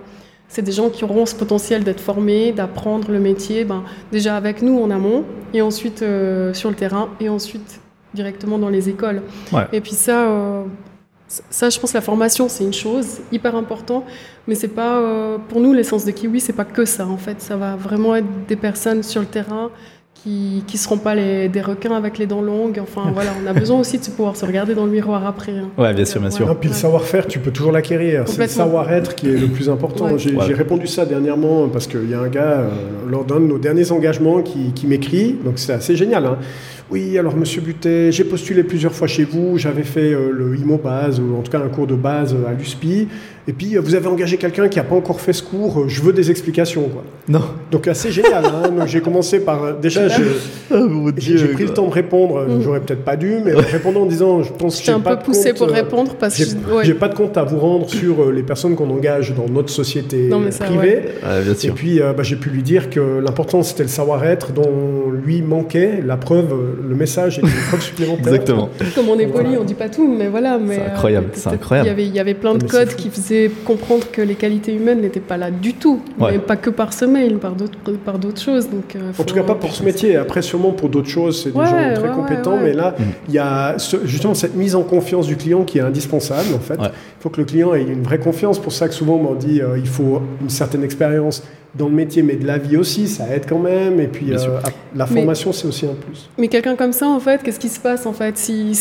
[0.48, 4.60] c'est des gens qui auront ce potentiel d'être formés, d'apprendre le métier, ben, déjà avec
[4.60, 7.80] nous en amont, et ensuite euh, sur le terrain, et ensuite
[8.12, 9.22] directement dans les écoles.
[9.72, 10.64] Et puis ça, euh,
[11.26, 14.04] ça, je pense, la formation, c'est une chose hyper importante,
[14.46, 17.40] mais c'est pas, euh, pour nous, l'essence de Kiwi, c'est pas que ça, en fait.
[17.40, 19.70] Ça va vraiment être des personnes sur le terrain
[20.22, 22.78] qui ne seront pas les, des requins avec les dents longues.
[22.80, 25.52] Enfin, voilà, on a besoin aussi de pouvoir se regarder dans le miroir après.
[25.52, 25.68] Hein.
[25.76, 26.56] Ouais, bien sûr, bien sûr.
[26.58, 28.24] puis le savoir-faire, tu peux toujours l'acquérir.
[28.26, 30.16] C'est le savoir-être qui est le plus important.
[30.16, 32.70] J'ai répondu ça dernièrement parce qu'il y a un gars, euh,
[33.08, 35.36] lors d'un de nos derniers engagements, qui, qui m'écrit.
[35.44, 36.26] Donc c'est assez génial.
[36.26, 36.38] Hein.
[36.92, 40.76] Oui, alors Monsieur Butet, j'ai postulé plusieurs fois chez vous, j'avais fait euh, le IMO
[40.76, 43.08] base, ou en tout cas un cours de base à l'USPI,
[43.48, 45.88] et puis euh, vous avez engagé quelqu'un qui n'a pas encore fait ce cours, euh,
[45.88, 46.88] je veux des explications.
[46.88, 47.02] Quoi.
[47.28, 47.42] Non.
[47.70, 48.44] Donc assez génial.
[48.44, 48.86] Hein.
[48.86, 49.76] j'ai commencé par...
[49.76, 50.78] Déjà, ah,
[51.16, 52.62] j'ai pris le temps de répondre, mm.
[52.62, 55.52] j'aurais peut-être pas dû, mais répondant en disant, je pense que j'ai un peu poussé
[55.52, 56.44] pour répondre parce que...
[56.82, 60.30] J'ai pas de compte à vous rendre sur les personnes qu'on engage dans notre société
[60.60, 61.02] privée.
[61.64, 66.00] et puis bah, j'ai pu lui dire que l'important c'était le savoir-être dont lui manquait,
[66.04, 66.54] la preuve
[66.88, 68.26] le message et une preuve supplémentaire.
[68.32, 68.70] Exactement.
[68.94, 70.58] Comme on est poli, on dit pas tout, mais voilà.
[70.68, 71.88] C'est euh, incroyable, c'est incroyable.
[71.88, 73.31] Il y, avait, il y avait plein de codes qui faisaient
[73.64, 77.04] comprendre que les qualités humaines n'étaient pas là du tout, mais pas que par ce
[77.04, 78.68] mail, par d'autres, par d'autres choses.
[78.68, 80.16] Donc, euh, en tout cas, pas pour ce métier.
[80.16, 83.02] Après, sûrement pour d'autres choses, c'est des gens très compétents, mais là, mm.
[83.28, 86.54] il y a justement cette mise en confiance du client qui est indispensable.
[86.54, 86.90] En fait, il
[87.20, 88.58] faut que le client ait une vraie confiance.
[88.58, 91.42] Pour ça que souvent, on dit euh, il faut une certaine expérience
[91.74, 93.98] dans le métier, mais de la vie aussi, ça aide quand même.
[93.98, 94.58] Et puis, euh,
[94.94, 96.28] la formation, c'est aussi un plus.
[96.36, 98.36] Mais quelqu'un comme ça, en fait, qu'est-ce qui se passe en fait?
[98.36, 98.72] Si,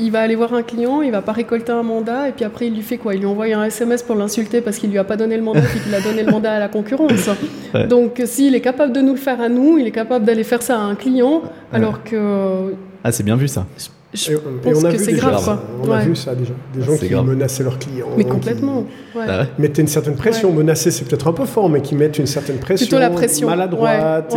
[0.00, 2.68] Il va aller voir un client, il va pas récolter un mandat, et puis après,
[2.68, 3.14] il lui fait quoi?
[3.14, 5.60] Il lui envoie un SMS pour l'insulter parce qu'il lui a pas donné le mandat,
[5.60, 7.28] puis qu'il a donné le mandat à la concurrence.
[7.88, 10.62] Donc, s'il est capable de nous le faire à nous, il est capable d'aller faire
[10.62, 12.74] ça à un client, alors que.
[13.04, 13.66] Ah, c'est bien vu ça.
[14.14, 15.58] Je et, pense on a que c'est grave.
[15.82, 16.52] On a vu ça déjà.
[16.74, 18.08] Des gens qui menaçaient leurs clients.
[18.16, 18.86] Mais complètement.
[19.12, 20.50] Qui ah mettaient une certaine pression.
[20.50, 22.86] Menacer, c'est peut-être un peu fort, mais qui mettent une certaine pression.
[22.86, 23.48] Plutôt la pression.
[23.48, 24.34] Maladroite.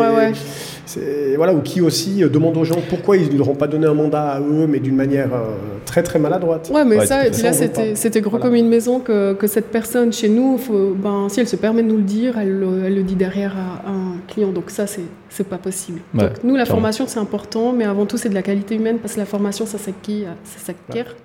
[1.37, 3.87] voilà, ou qui aussi euh, demandent aux gens pourquoi ils ne leur ont pas donné
[3.87, 5.55] un mandat à eux, mais d'une manière euh,
[5.85, 6.69] très très maladroite.
[6.73, 7.53] Ouais, mais ça, là,
[7.93, 11.47] c'était gros comme une maison que, que, cette personne chez nous, faut, ben, si elle
[11.47, 14.51] se permet de nous le dire, elle, elle le dit derrière à, un client.
[14.51, 15.01] Donc ça, c'est
[15.43, 16.01] pas possible.
[16.13, 19.13] Donc nous, la formation, c'est important, mais avant tout, c'est de la qualité humaine parce
[19.13, 21.15] que la formation ça s'acquiert.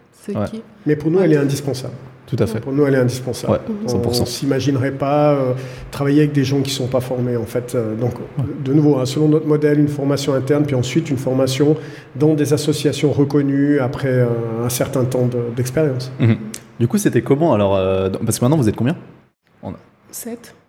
[0.87, 1.95] Mais pour nous, elle est indispensable.
[2.27, 2.59] Tout à fait.
[2.59, 3.61] Pour nous, elle est indispensable.
[3.89, 5.53] On ne s'imaginerait pas euh,
[5.93, 7.75] travailler avec des gens qui ne sont pas formés, en fait.
[7.75, 8.15] Euh, donc,
[8.65, 11.77] de nouveau, hein, selon notre modèle, une formation interne, puis ensuite une formation
[12.17, 14.27] dans des associations reconnues après euh,
[14.65, 16.11] un certain temps d'expérience.
[16.19, 16.37] Mhm.
[16.81, 17.73] Du coup, c'était comment alors
[18.25, 18.97] Parce que maintenant, vous êtes combien?
[20.11, 20.55] Sept.
[20.55, 20.66] 7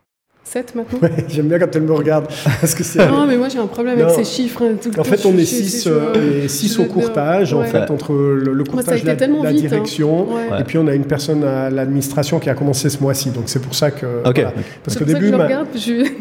[0.55, 0.85] maintenant
[1.27, 2.27] J'aime bien quand elle me regarde.
[2.61, 3.05] Parce que c'est...
[3.05, 4.63] Non, mais moi j'ai un problème avec ces chiffres.
[4.63, 6.47] Hein, en fait, on est 6 euh,
[6.79, 9.53] au courtage, en fait, entre le, courtage de la, hein.
[9.53, 10.27] direction,
[10.59, 13.29] et puis on a une personne à l'administration qui a commencé ce mois-ci.
[13.29, 14.05] Donc c'est pour ça que.
[14.83, 15.31] Parce qu'au début.
[15.31, 15.67] Que je regarde,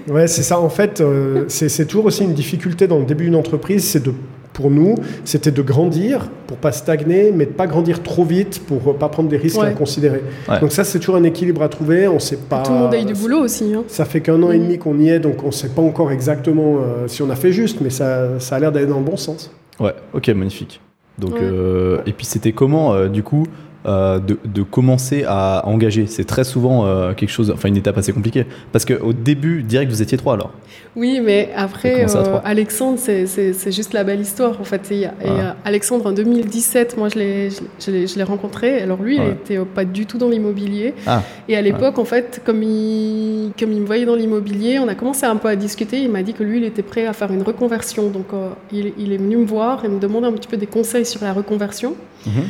[0.08, 0.58] Ouais, c'est ça.
[0.60, 4.12] En fait, euh, c'est toujours aussi une difficulté dans le début d'une entreprise, c'est de
[4.56, 8.96] pour nous, c'était de grandir pour pas stagner, mais de pas grandir trop vite pour
[8.96, 10.22] pas prendre des risques à considérer.
[10.62, 12.08] Donc ça, c'est toujours un équilibre à trouver.
[12.08, 12.62] On sait pas.
[12.62, 13.74] Tout le monde a eu du boulot aussi.
[13.74, 13.84] Hein.
[13.88, 14.62] Ça fait qu'un an et mm.
[14.62, 17.52] demi qu'on y est, donc on sait pas encore exactement euh, si on a fait
[17.52, 19.50] juste, mais ça, ça a l'air d'aller dans le bon sens.
[19.78, 19.94] Ouais.
[20.14, 20.80] Ok, magnifique.
[21.18, 23.46] Donc euh, et puis c'était comment euh, du coup
[23.86, 28.12] euh, de, commencer à engager C'est très souvent euh, quelque chose, enfin une étape assez
[28.12, 28.44] compliquée.
[28.72, 30.50] Parce qu'au début, direct, vous étiez trois alors
[30.96, 34.90] Oui, mais après, euh, Alexandre, c'est juste la belle histoire en fait.
[34.90, 35.54] Et, ah.
[35.64, 38.82] Alexandre, en 2017, moi je l'ai rencontré.
[38.82, 40.94] Alors lui, il n'était pas du tout dans l'immobilier.
[41.06, 41.22] Ah.
[41.48, 44.96] Et à l'époque, en fait, comme il, comme il me voyait dans l'immobilier, on a
[44.96, 46.00] commencé un peu à discuter.
[46.00, 48.08] Il m'a dit que lui, il était prêt à faire une reconversion.
[48.08, 48.26] Donc
[48.72, 51.32] il, est venu me voir et me demander un petit peu des conseils sur la
[51.32, 51.94] reconversion.
[52.26, 52.42] Mhm.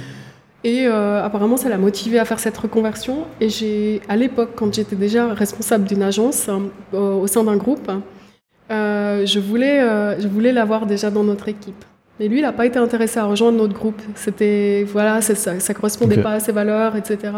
[0.66, 3.18] Et euh, apparemment, ça l'a motivé à faire cette reconversion.
[3.40, 6.50] Et j'ai, à l'époque, quand j'étais déjà responsable d'une agence
[6.92, 7.88] euh, au sein d'un groupe,
[8.72, 9.78] euh, je voulais,
[10.18, 11.84] je voulais l'avoir déjà dans notre équipe.
[12.18, 14.02] Mais lui, il n'a pas été intéressé à rejoindre notre groupe.
[14.16, 17.32] C'était, voilà, ça, ça correspondait pas à ses valeurs, etc.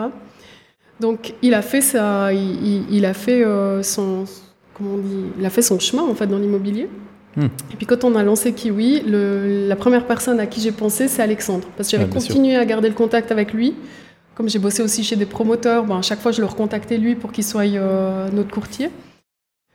[0.98, 3.44] Donc, il a fait ça, il, il a fait
[3.82, 4.24] son,
[4.72, 6.88] comment on dit, il a fait son chemin en fait dans l'immobilier.
[7.44, 11.22] Et puis quand on a lancé Kiwi, la première personne à qui j'ai pensé, c'est
[11.22, 11.66] Alexandre.
[11.76, 13.74] Parce que j'avais continué à garder le contact avec lui.
[14.34, 17.16] Comme j'ai bossé aussi chez des promoteurs, ben, à chaque fois je le recontactais lui
[17.16, 18.88] pour qu'il soit euh, notre courtier.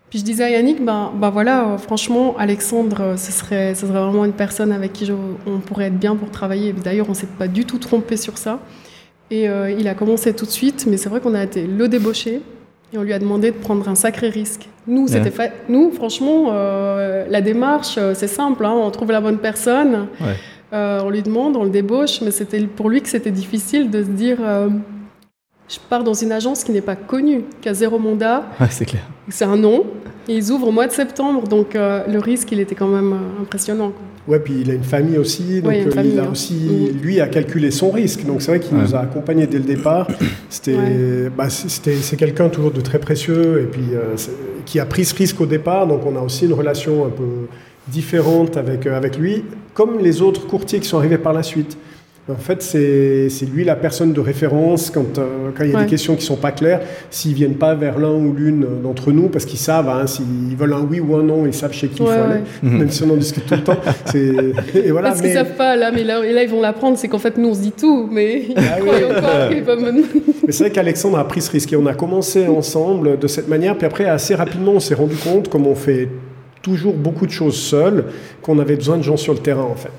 [0.09, 3.87] Puis je disais à Yannick, ben, ben voilà, euh, franchement, Alexandre, euh, ce serait, ce
[3.87, 5.11] serait vraiment une personne avec qui
[5.45, 6.71] on pourrait être bien pour travailler.
[6.71, 8.59] D'ailleurs, on ne s'est pas du tout trompé sur ça.
[9.31, 9.47] Et
[9.79, 12.43] il a commencé tout de suite, mais c'est vrai qu'on a été le débauché.
[12.93, 14.67] Et on lui a demandé de prendre un sacré risque.
[14.85, 15.31] Nous, c'était.
[15.67, 18.63] Nous, franchement, euh, la démarche, euh, c'est simple.
[18.65, 18.73] Hein.
[18.75, 20.07] on trouve la bonne personne,
[20.73, 24.03] euh, on lui demande, on le débauche, mais c'était pour lui que c'était difficile de
[24.03, 24.37] se dire
[25.69, 28.43] je pars dans une agence qui n'est pas connue, qui a zéro mandat.
[28.69, 29.03] c'est clair.
[29.29, 29.85] C'est un nom.
[30.27, 33.91] Et ils ouvrent au mois de septembre, donc le risque, il était quand même impressionnant.
[34.25, 36.29] Ouais, puis il a une famille aussi, donc euh, il a hein.
[36.31, 37.01] aussi, mm.
[37.01, 38.25] lui, a calculé son risque.
[38.25, 40.07] Donc c'est vrai qu'il nous a accompagnés dès le départ.
[40.49, 44.15] C'était, bah, c'est quelqu'un toujours de très précieux et puis euh,
[44.65, 45.87] qui a pris ce risque au départ.
[45.87, 47.47] Donc on a aussi une relation un peu
[47.89, 51.77] différente avec, avec lui, comme les autres courtiers qui sont arrivés par la suite.
[52.29, 55.89] En fait, c'est lui la personne de référence quand, euh, quand il y a des
[55.89, 56.79] questions qui ne sont pas claires.
[57.09, 60.55] S'ils ne viennent pas vers l'un ou l'une d'entre nous, parce qu'ils savent, hein, s'ils
[60.57, 63.03] veulent un oui ou un non, ils savent chez qui il faut aller, même si
[63.03, 63.77] on en discute tout le temps.
[64.73, 66.97] Et voilà, parce qu'ils ne savent pas, là, mais là, et là ils vont l'apprendre,
[66.97, 68.77] c'est qu'en fait, nous, on se dit tout, mais ah,
[70.45, 73.49] Mais c'est vrai qu'Alexandre a pris ce risque et on a commencé ensemble de cette
[73.49, 76.07] manière, puis après, assez rapidement, on s'est rendu compte, comme on fait
[76.61, 78.05] toujours beaucoup de choses seul,
[78.41, 79.91] qu'on avait besoin de gens sur le terrain, en fait.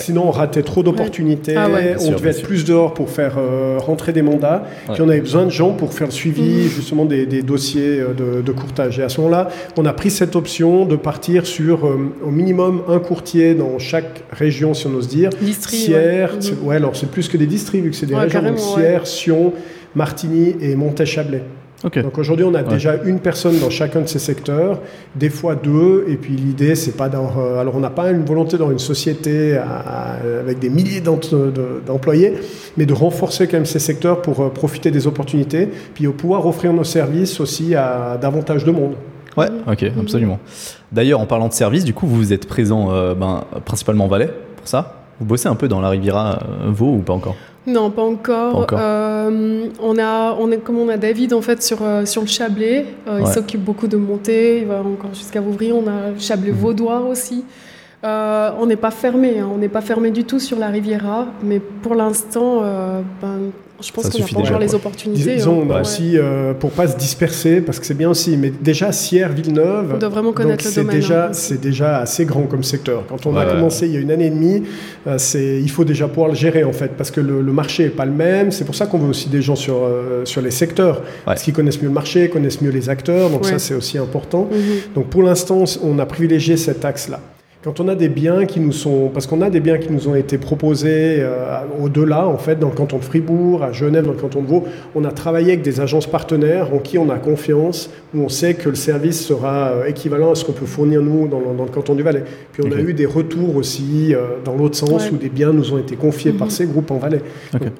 [0.00, 1.54] Sinon, on ratait trop d'opportunités.
[1.56, 1.68] Ah
[2.00, 4.64] on devait être plus dehors pour faire euh, rentrer des mandats.
[4.92, 8.52] Puis on avait besoin de gens pour faire le suivi justement des, dossiers euh, de,
[8.52, 8.98] courtage.
[8.98, 12.82] Et à ce moment-là, on a pris cette option de partir sur euh, au minimum
[12.88, 15.30] un courtier dans chaque région, si on ose dire.
[15.76, 16.66] Sierre, mhm.
[16.66, 16.76] ouais.
[16.76, 18.42] alors c'est plus que des districts, vu que c'est des régions.
[18.42, 19.52] Donc Sierre, Sion,
[19.94, 21.42] Martigny et Montet-Chablais.
[21.82, 24.80] Donc aujourd'hui, on a déjà une personne dans chacun de ces secteurs,
[25.14, 27.38] des fois deux, et puis l'idée, c'est pas d'avoir.
[27.38, 32.34] Euh, alors, on n'a pas une volonté dans une société avec des milliers d'employés,
[32.76, 36.72] mais de renforcer quand même ces secteurs pour euh, profiter des opportunités, puis pouvoir offrir
[36.72, 38.94] nos services aussi à davantage de monde.
[39.36, 40.38] Ouais, ok, absolument.
[40.90, 44.30] D'ailleurs, en parlant de services, du coup, vous êtes présent euh, ben, principalement en Valais
[44.56, 45.04] pour ça?
[45.20, 47.36] Vous bossez un peu dans la Riviera Vaud ou pas encore?
[47.66, 48.66] Non, pas encore.
[48.72, 52.28] Euh, on a, on est, comme on a David en fait sur, euh, sur le
[52.28, 55.72] Chablais, euh, il s'occupe beaucoup de monter, il va encore jusqu'à Vouvry.
[55.72, 56.58] On a le Chablais mhm.
[56.58, 57.44] vaudois aussi.
[58.58, 59.48] On n'est pas fermé, hein.
[59.52, 62.62] on n'est pas fermé du tout sur la Riviera, mais pour l'instant,
[63.20, 65.34] ben, je pense qu'on a pas encore les opportunités.
[65.34, 65.80] Disons, hein.
[65.80, 69.92] aussi, euh, pour pas se disperser, parce que c'est bien aussi, mais déjà Sierre, Villeneuve,
[69.94, 70.96] on doit vraiment connaître le domaine.
[70.96, 71.32] Déjà, hein.
[71.32, 73.04] C'est déjà assez grand comme secteur.
[73.06, 74.62] Quand on a commencé il y a une année et demie,
[75.06, 77.90] euh, c'est, il faut déjà pouvoir le gérer en fait, parce que le, marché est
[77.90, 78.50] pas le même.
[78.50, 81.54] C'est pour ça qu'on veut aussi des gens sur, euh, sur les secteurs, parce qu'ils
[81.54, 84.48] connaissent mieux le marché, connaissent mieux les acteurs, donc ça c'est aussi important.
[84.50, 84.94] Mhm.
[84.94, 87.20] Donc pour l'instant, on a privilégié cet axe-là.
[87.66, 90.06] Quand on a des biens qui nous sont, parce qu'on a des biens qui nous
[90.06, 94.12] ont été proposés euh, au-delà, en fait, dans le canton de Fribourg, à Genève, dans
[94.12, 94.62] le canton de Vaud,
[94.94, 98.54] on a travaillé avec des agences partenaires en qui on a confiance, où on sait
[98.54, 101.96] que le service sera euh, équivalent à ce qu'on peut fournir nous dans, le canton
[101.96, 102.22] du Valais.
[102.52, 105.74] Puis on a eu des retours aussi euh, dans l'autre sens, où des biens nous
[105.74, 106.52] ont été confiés par mhm.
[106.52, 107.22] ces groupes en Valais.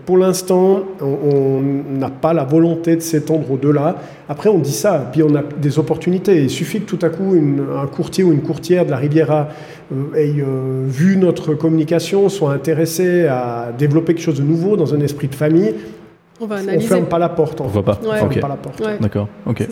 [0.04, 1.62] pour l'instant, on
[1.96, 3.98] n'a pas la volonté de s'étendre au-delà.
[4.28, 6.42] Après, on dit ça, puis on a des opportunités.
[6.42, 9.46] Il suffit que tout à coup, un courtier ou une courtière de la Riviera
[10.14, 15.00] aient euh, vu notre communication, soient intéressés à développer quelque chose de nouveau dans un
[15.00, 15.74] esprit de famille,
[16.40, 16.88] on va analyser.
[16.88, 17.60] ferme pas la porte.
[17.60, 17.98] On voit pas.
[18.04, 18.82] On ferme pas la porte.
[19.00, 19.28] D'accord.
[19.46, 19.66] Ok.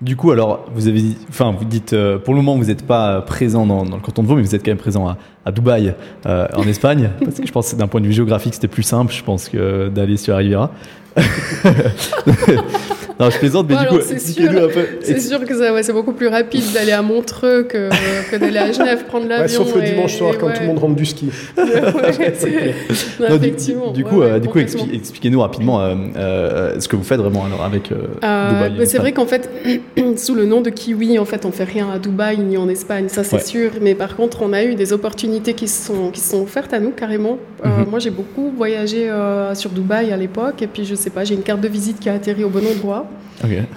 [0.00, 3.20] Du coup, alors, vous avez, enfin, vous dites, euh, pour le moment, vous n'êtes pas
[3.20, 5.08] présent dans, le canton de Vaud, mais vous êtes quand même présent
[5.44, 5.92] à, Dubaï,
[6.24, 9.12] en Espagne, parce que je pense que d'un point de vue géographique, c'était plus simple,
[9.12, 10.70] je pense, que d'aller sur la Riviera.
[13.20, 16.62] non, je plaisante, mais du coup, c'est sûr, c'est sûr que c'est beaucoup plus rapide
[16.72, 17.88] d'aller à Montreux que,
[18.30, 19.64] que d'aller à Genève prendre l'avion.
[19.64, 21.30] sauf le dimanche soir quand tout le monde rentre du ski.
[23.28, 23.90] effectivement.
[23.92, 27.64] Du, coup, euh, du coup expliquez-nous rapidement euh, euh, ce que vous faites vraiment alors
[27.64, 28.86] avec Dubaï.
[28.86, 29.50] c'est vrai qu'en fait,
[30.16, 33.08] sous le nom de Kiwi, en fait, on fait rien à Dubaï ni en Espagne,
[33.08, 33.72] ça c'est sûr.
[33.80, 36.90] Mais par contre, on a eu des opportunités qui sont qui sont offertes à nous
[36.90, 37.38] carrément.
[37.64, 37.86] Mhm.
[37.90, 39.10] Moi, j'ai beaucoup voyagé
[39.54, 42.08] sur Dubaï à l'époque, et puis je sais pas, j'ai une carte de visite qui
[42.08, 43.07] a atterri au bon endroit.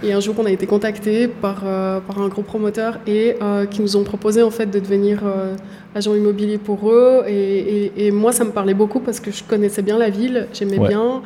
[0.03, 3.65] Et un jour, on a été contacté par, euh, par un gros promoteur et euh,
[3.65, 5.55] qui nous ont proposé en fait de devenir euh,
[5.95, 7.23] agent immobilier pour eux.
[7.27, 10.79] Et, et, moi, ça me parlait beaucoup parce que je connaissais bien la ville, j'aimais
[10.79, 11.21] bien.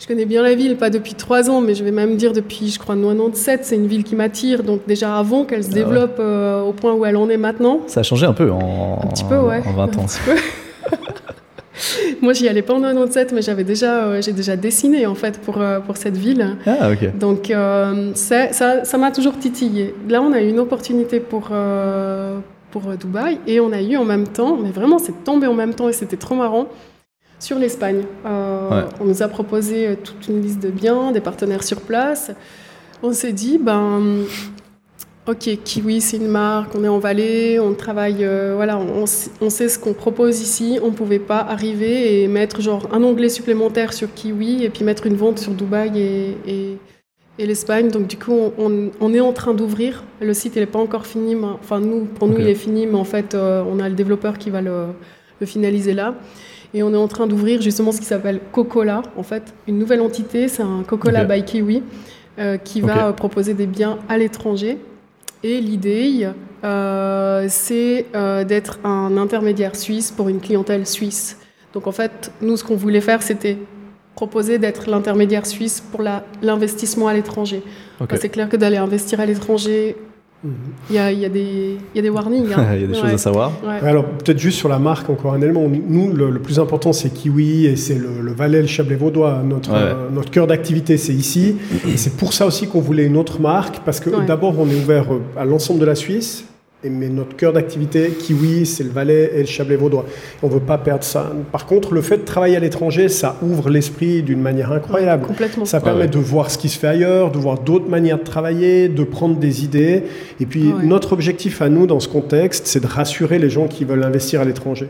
[0.00, 2.68] Je connais bien la ville, pas depuis trois ans, mais je vais même dire depuis,
[2.68, 3.64] je crois, 97.
[3.64, 4.62] C'est une ville qui m'attire.
[4.62, 7.80] Donc déjà avant qu'elle se ah développe au point où elle en est maintenant.
[7.86, 9.62] Ça a changé un peu en, un petit peu, ouais.
[9.64, 10.06] en 20 ans.
[12.22, 15.40] Moi, j'y allais pas en 97, mais j'avais déjà, euh, j'ai déjà dessiné en fait
[15.40, 16.56] pour, euh, pour cette ville.
[16.66, 17.16] Ah, ok.
[17.16, 19.94] Donc, euh, ça, ça m'a toujours titillé.
[20.08, 21.50] Là, on a eu une opportunité pour,
[22.70, 25.74] pour Dubaï et on a eu en même temps, mais vraiment, c'est tombé en même
[25.74, 26.68] temps et c'était trop marrant,
[27.38, 28.02] sur l'Espagne.
[28.24, 32.32] On nous a proposé toute une liste de biens, des partenaires sur place.
[33.02, 34.24] On s'est dit, ben
[35.26, 39.68] Ok, Kiwi, c'est une marque, on est en vallée, on travaille, euh, voilà, on, sait
[39.70, 40.78] ce qu'on propose ici.
[40.82, 44.84] On ne pouvait pas arriver et mettre genre un onglet supplémentaire sur Kiwi et puis
[44.84, 46.78] mettre une vente sur Dubaï et,
[47.38, 47.88] et, l'Espagne.
[47.88, 50.04] Donc du coup, on, est en train d'ouvrir.
[50.20, 51.34] Le site, il n'est pas encore fini.
[51.42, 54.36] enfin, nous, pour nous, il est fini, mais en fait, euh, on a le développeur
[54.36, 54.88] qui va le,
[55.46, 56.16] finaliser là.
[56.74, 60.02] Et on est en train d'ouvrir justement ce qui s'appelle Cocola, en fait, une nouvelle
[60.02, 60.48] entité.
[60.48, 61.82] C'est un Cocola by Kiwi
[62.38, 64.78] euh, qui va proposer des biens à l'étranger
[65.44, 66.26] et l'idée,
[66.64, 71.38] euh, c'est euh, d'être un intermédiaire suisse pour une clientèle suisse.
[71.74, 73.58] Donc en fait, nous, ce qu'on voulait faire, c'était
[74.14, 76.02] proposer d'être l'intermédiaire suisse pour
[76.40, 77.62] l'investissement à l'étranger.
[78.16, 79.96] C'est clair que d'aller investir à l'étranger,
[80.90, 82.52] Il y, a, il, y a des, il y a des warnings.
[82.52, 82.66] Hein.
[82.74, 83.52] il y a des choses à savoir.
[83.82, 85.66] Alors, peut-être juste sur la marque, encore un élément.
[85.68, 89.42] Nous, le, plus important, c'est Kiwi et c'est le, le Valais, le Chablais Vaudois.
[89.44, 89.72] Notre,
[90.12, 91.56] notre cœur d'activité, c'est ici.
[91.88, 94.76] et c'est pour ça aussi qu'on voulait une autre marque, parce que d'abord, on est
[94.76, 96.44] ouvert à l'ensemble de la Suisse
[96.90, 100.04] mais notre cœur d'activité, Kiwi, c'est le Valais et le Chablais vaudois.
[100.42, 101.32] On ne veut pas perdre ça.
[101.52, 105.26] Par contre, le fait de travailler à l'étranger, ça ouvre l'esprit d'une manière incroyable.
[105.26, 105.64] complètement.
[105.64, 108.88] Ça permet de voir ce qui se fait ailleurs, de voir d'autres manières de travailler,
[108.88, 110.04] de prendre des idées.
[110.40, 113.84] Et puis, notre objectif à nous, dans ce contexte, c'est de rassurer les gens qui
[113.84, 114.88] veulent investir à l'étranger.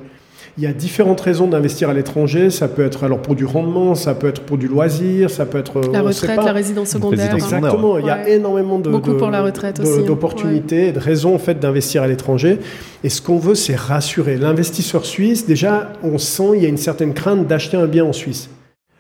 [0.57, 2.49] Il y a différentes raisons d'investir à l'étranger.
[2.49, 5.59] Ça peut être alors pour du rendement, ça peut être pour du loisir, ça peut
[5.59, 7.35] être la retraite, la résidence secondaire.
[7.35, 7.99] Exactement.
[7.99, 10.05] Il y a énormément de beaucoup pour la retraite aussi.
[10.05, 12.61] D'opportunités, de raisons en fait d'investir à l'étranger.
[13.03, 15.45] Et ce qu'on veut, c'est rassurer l'investisseur suisse.
[15.47, 18.49] Déjà, on sent il y a une certaine crainte d'acheter un bien en Suisse.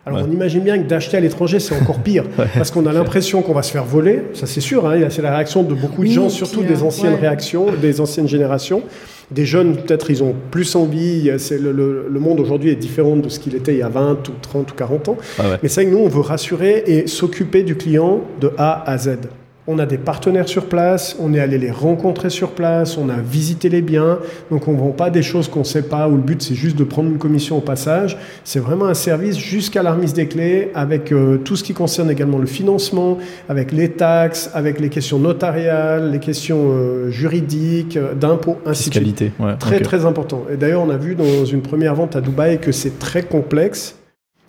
[0.06, 3.42] Alors on imagine bien que d'acheter à l'étranger, c'est encore pire, parce qu'on a l'impression
[3.42, 6.10] qu'on va se faire voler, ça c'est sûr, hein, c'est la réaction de beaucoup de
[6.10, 8.82] gens, surtout des euh, anciennes réactions, des anciennes générations.
[9.30, 11.30] Des jeunes, peut-être, ils ont plus envie.
[11.38, 14.28] C'est le, le, monde aujourd'hui est différent de ce qu'il était il y a 20
[14.28, 15.16] ou 30 ou 40 ans.
[15.62, 19.16] Mais c'est que nous, on veut rassurer et s'occuper du client de A à Z.
[19.66, 23.16] On a des partenaires sur place, on est allé les rencontrer sur place, on a
[23.16, 24.18] visité les biens,
[24.50, 26.54] donc on ne vend pas des choses qu'on ne sait pas, où le but c'est
[26.54, 28.18] juste de prendre une commission au passage.
[28.44, 32.10] C'est vraiment un service jusqu'à la remise des clés, avec euh, tout ce qui concerne
[32.10, 33.16] également le financement,
[33.48, 38.96] avec les taxes, avec les questions notariales, les questions euh, juridiques, euh, d'impôts, ainsi de
[38.96, 39.24] suite.
[39.60, 40.42] Très très important.
[40.52, 43.96] Et d'ailleurs on a vu dans une première vente à Dubaï que c'est très complexe.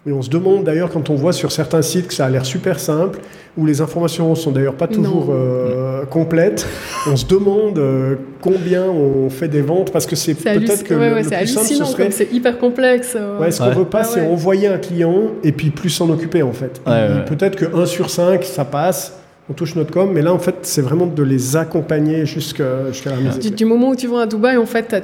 [0.08, 2.46] Et on se demande d'ailleurs quand on voit sur certains sites que ça a l'air
[2.46, 3.20] super simple,
[3.58, 6.68] où les informations sont d'ailleurs pas toujours euh, complètes.
[7.08, 11.22] On se demande euh, combien on fait des ventes parce que c'est peut-être que le,
[11.24, 12.12] plus simple ce serait.
[12.12, 13.18] C'est hyper complexe.
[13.39, 16.54] Ouais, ce qu'on veut pas, c'est envoyer un client et puis plus s'en occuper en
[16.54, 16.82] fait.
[17.26, 19.13] Peut-être que 1 sur 5 ça passe
[19.47, 22.65] on touche notre com, mais là, en fait, c'est vraiment de les accompagner jusqu'à
[23.05, 23.39] la mise.
[23.39, 24.95] Du, du, moment où tu vas à Dubaï, en fait,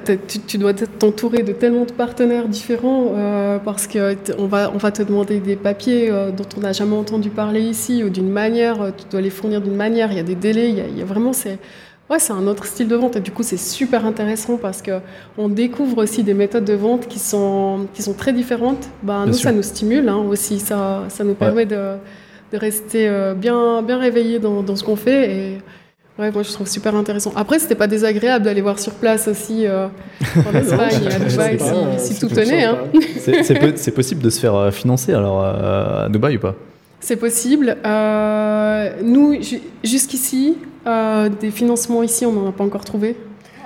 [0.47, 5.03] tu, dois t'entourer de tellement de partenaires différents euh, parce qu'on va, on va te
[5.03, 8.89] demander des papiers euh, dont on n'a jamais entendu parler ici ou d'une manière, euh,
[8.97, 11.33] tu dois les fournir d'une manière, il y a des délais, il y a, vraiment,
[11.33, 11.59] c'est...
[12.09, 13.15] Ouais, c'est un autre style de vente.
[13.15, 14.99] Et du coup c'est super intéressant parce que
[15.37, 18.89] on découvre aussi des méthodes de vente qui sont qui sont très différentes.
[19.01, 21.95] Ben, nous ça nous stimule hein, aussi, ça ça nous permet de
[22.51, 25.31] de rester euh, bien, bien réveillé dans, dans ce qu'on fait.
[25.31, 25.57] Et
[26.19, 27.31] ouais, moi, je trouve super intéressant.
[27.35, 29.87] Après, c'était pas désagréable d'aller voir sur place aussi euh,
[30.35, 31.57] en Espagne et à Dubaï
[31.97, 32.65] si, tout tenait.
[32.65, 32.77] Hein.
[33.75, 36.55] C'est possible de se faire euh, financer alors à Dubaï ou pas?
[36.99, 37.77] C'est possible.
[39.03, 39.39] nous,
[39.83, 43.15] jusqu'ici, des financements ici, on n'en a pas encore trouvé.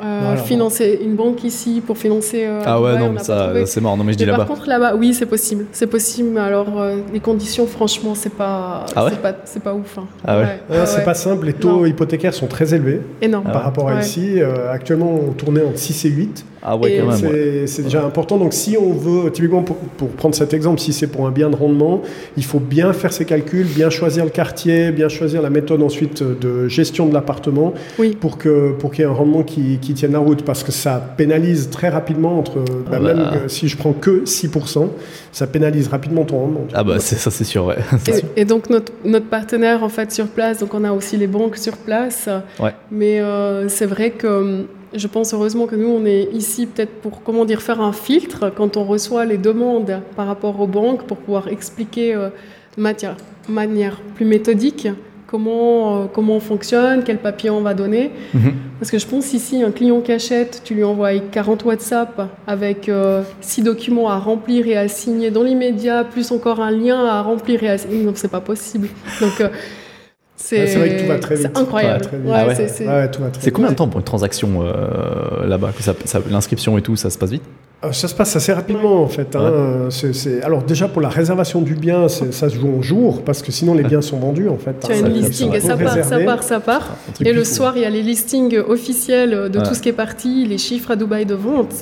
[0.03, 2.45] Euh, financer une banque ici pour financer.
[2.45, 3.95] Euh, ah ouais, non, ça, c'est mort.
[3.97, 4.45] Non, mais je dis là-bas.
[4.45, 5.65] Par contre, là-bas, oui, c'est possible.
[5.71, 6.38] C'est possible.
[6.38, 9.97] Alors, euh, les conditions, franchement, c'est pas, ah c'est pas, c'est pas ouf.
[9.97, 10.08] Hein.
[10.25, 10.60] Ah ouais.
[10.69, 11.45] Ah c'est pas simple.
[11.45, 13.01] Les taux hypothécaires sont très élevés.
[13.21, 13.45] Énorme.
[13.45, 14.39] Par rapport à ici,
[14.71, 16.45] actuellement, on tournait entre 6 et 8.
[16.67, 17.67] Ah ouais, quand même.
[17.67, 18.38] C'est déjà important.
[18.38, 21.51] Donc, si on veut, typiquement, pour, pour prendre cet exemple, si c'est pour un bien
[21.51, 22.01] de rendement,
[22.38, 26.23] il faut bien faire ses calculs, bien choisir le quartier, bien choisir la méthode ensuite
[26.23, 28.17] de gestion de l'appartement oui.
[28.19, 30.43] pour que pour qu'il y ait un rendement qui, qui, tienne la route.
[30.43, 32.63] Parce que ça pénalise très rapidement entre.
[32.89, 34.88] Bah, même si je prends que 6%,
[35.32, 36.65] ça pénalise rapidement ton rendement.
[36.73, 37.78] Ah bah c'est ça, c'est sûr, ouais.
[38.08, 41.28] Et, et, donc, notre, notre partenaire, en fait, sur place, donc on a aussi les
[41.28, 42.30] banques sur place.
[42.60, 42.73] Ouais.
[42.91, 47.23] Mais euh, c'est vrai que je pense heureusement que nous, on est ici peut-être pour,
[47.23, 51.17] comment dire, faire un filtre quand on reçoit les demandes par rapport aux banques pour
[51.17, 52.29] pouvoir expliquer euh,
[52.77, 54.88] matière, manière plus méthodique
[55.27, 58.12] comment, euh, comment on fonctionne, quel papier on va donner.
[58.34, 58.53] Mhm.
[58.79, 62.89] Parce que je pense ici, un client qui achète, tu lui envoies 40 WhatsApp avec
[62.89, 67.21] euh, 6 documents à remplir et à signer dans l'immédiat, plus encore un lien à
[67.21, 68.03] remplir et à signer.
[68.03, 68.89] Non, c'est pas possible.
[69.21, 69.49] Donc,
[70.54, 71.50] euh, c'est vrai que tout va très vite.
[71.54, 72.06] C'est incroyable.
[73.39, 75.71] c'est combien de temps pour une transaction euh, là-bas
[76.30, 77.43] L'inscription et tout, ça se passe vite?
[77.84, 79.36] Euh, ça se passe assez rapidement en fait.
[79.36, 79.89] Hein.
[80.43, 83.74] Alors déjà pour la réservation du bien, ça se joue en jour parce que sinon
[83.74, 84.76] les biens sont vendus en fait.
[84.86, 86.95] Tu as une listing et ça part, ça part, ça part.
[87.24, 90.45] Et le soir il y a les listings officiels de tout ce qui est parti,
[90.45, 91.74] les chiffres à Dubaï de vente.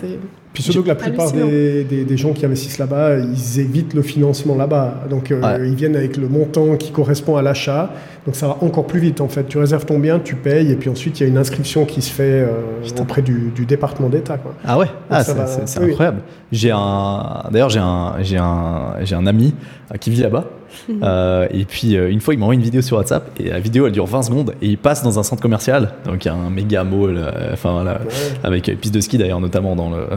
[0.54, 4.56] Puis surtout que la plupart des, des, gens qui investissent là-bas, ils évitent le financement
[4.56, 5.06] là-bas.
[5.10, 7.92] Donc euh, ils viennent avec le montant qui correspond à l'achat.
[8.26, 9.46] Donc ça va encore plus vite en fait.
[9.46, 12.04] Tu réserves ton bien, tu payes et puis ensuite il y a une inscription qui
[12.04, 14.38] se fait euh, auprès du, du département d'État.
[14.64, 16.22] Ah ouais, ah, c'est incroyable.
[16.52, 19.56] J'ai un, d'ailleurs j'ai un, j'ai un, j'ai un ami
[19.92, 20.46] euh, qui vit là-bas
[21.04, 23.88] Euh, et puis une fois, il m'a envoyé une vidéo sur WhatsApp et la vidéo
[23.88, 26.34] elle dure 20 secondes et il passe dans un centre commercial, donc il y a
[26.34, 27.20] un méga mall,
[27.52, 28.00] enfin voilà,
[28.44, 30.08] avec piste de ski d'ailleurs notamment dans le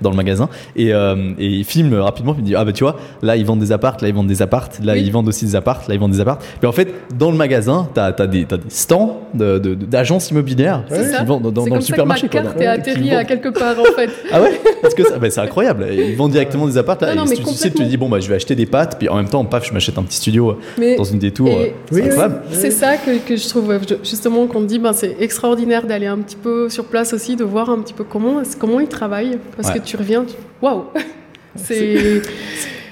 [0.00, 0.94] dans le, magasin et, et,
[1.38, 4.02] il filme rapidement, il me dit ah bah tu vois, là ils vendent des appartes,
[4.02, 6.20] là ils vendent des appartes, là ils vendent aussi des appartes, là ils vendent des
[6.20, 6.44] appartes.
[6.62, 11.24] Mais en fait, dans le magasin, tu as, des, des stands d'agences de, immobilières qui
[11.24, 12.28] vendent dans, dans, le supermarché.
[12.30, 14.10] C'est comme ça atterri à quelque part en fait.
[14.32, 14.60] ah ouais?
[14.82, 15.86] Parce que bah, c'est incroyable.
[15.92, 17.14] Ils vendent directement des apparts là.
[17.14, 19.08] et si tu sais, tu te dis bon bah je vais acheter des pâtes, puis
[19.08, 20.58] en même temps, paf, je m'achète un petit studio
[20.96, 21.58] dans une des tours.
[21.90, 22.42] C'est incroyable.
[22.52, 26.36] C'est ça que, que, je trouve justement qu'on dit ben, c'est extraordinaire d'aller un petit
[26.36, 29.78] peu sur place aussi, de voir un petit peu comment comment ils travaillent, parce que
[29.78, 30.24] tu reviens,
[30.62, 30.84] waouh.
[31.56, 32.22] C'est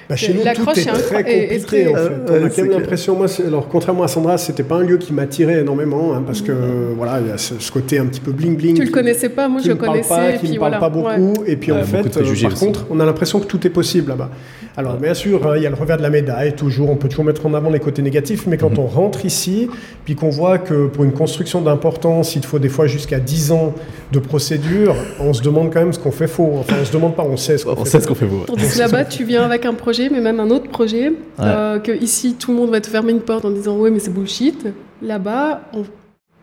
[0.09, 1.88] bah, chez nous, tout est très compliqué.
[1.88, 2.12] en fait.
[2.30, 5.12] On a quand même l'impression, moi, alors contrairement à Sandra, c'était pas un lieu qui
[5.12, 6.52] m'attirait énormément, hein, parce que
[6.96, 8.74] voilà, il y a ce, côté un petit peu bling bling.
[8.74, 10.09] Tu le connaissais pas, moi je le connaissais.
[10.09, 13.04] Pas, qui ne parle pas beaucoup, et puis en fait, euh, par contre, on a
[13.04, 14.30] l'impression que tout est possible là-bas.
[14.78, 17.09] Alors bien sûr, hein, il y a le revers de la médaille, toujours, on peut
[17.09, 18.78] toujours mettre en avant les côtés négatifs, mais quand mhm.
[18.78, 19.68] on rentre ici,
[20.04, 23.74] puis qu'on voit que pour une construction d'importance, il faut des fois jusqu'à 10 ans
[24.12, 26.54] de procédure, on se demande quand même ce qu'on fait faux.
[26.61, 28.44] Enfin, on se demande pas, on sait ce qu'on fait, fait faux.
[28.46, 32.34] Tandis là-bas, tu viens avec un projet, mais même un autre projet, euh, que ici,
[32.38, 34.66] tout le monde va te fermer une porte en disant ouais, mais c'est bullshit.
[35.03, 35.62] Là-bas,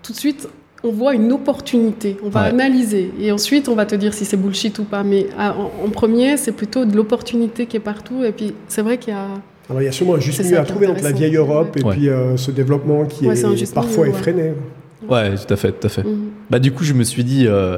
[0.03, 0.47] tout de suite,
[0.83, 4.37] on voit une opportunité, on va analyser et ensuite on va te dire si c'est
[4.37, 5.03] bullshit ou pas.
[5.03, 8.23] Mais ah, en, premier, c'est plutôt de l'opportunité qui est partout.
[8.23, 9.27] Et puis c'est vrai qu'il y a.
[9.67, 11.83] Alors, il y a sûrement un juste milieu à trouver entre la vieille Europe et
[11.83, 14.53] puis euh, ce développement qui est, parfois effréné.
[15.09, 16.03] Ouais, tout à fait, tout à fait.
[16.03, 16.29] Mhm.
[16.49, 17.47] Bah du coup, je me suis dit.
[17.47, 17.77] Euh,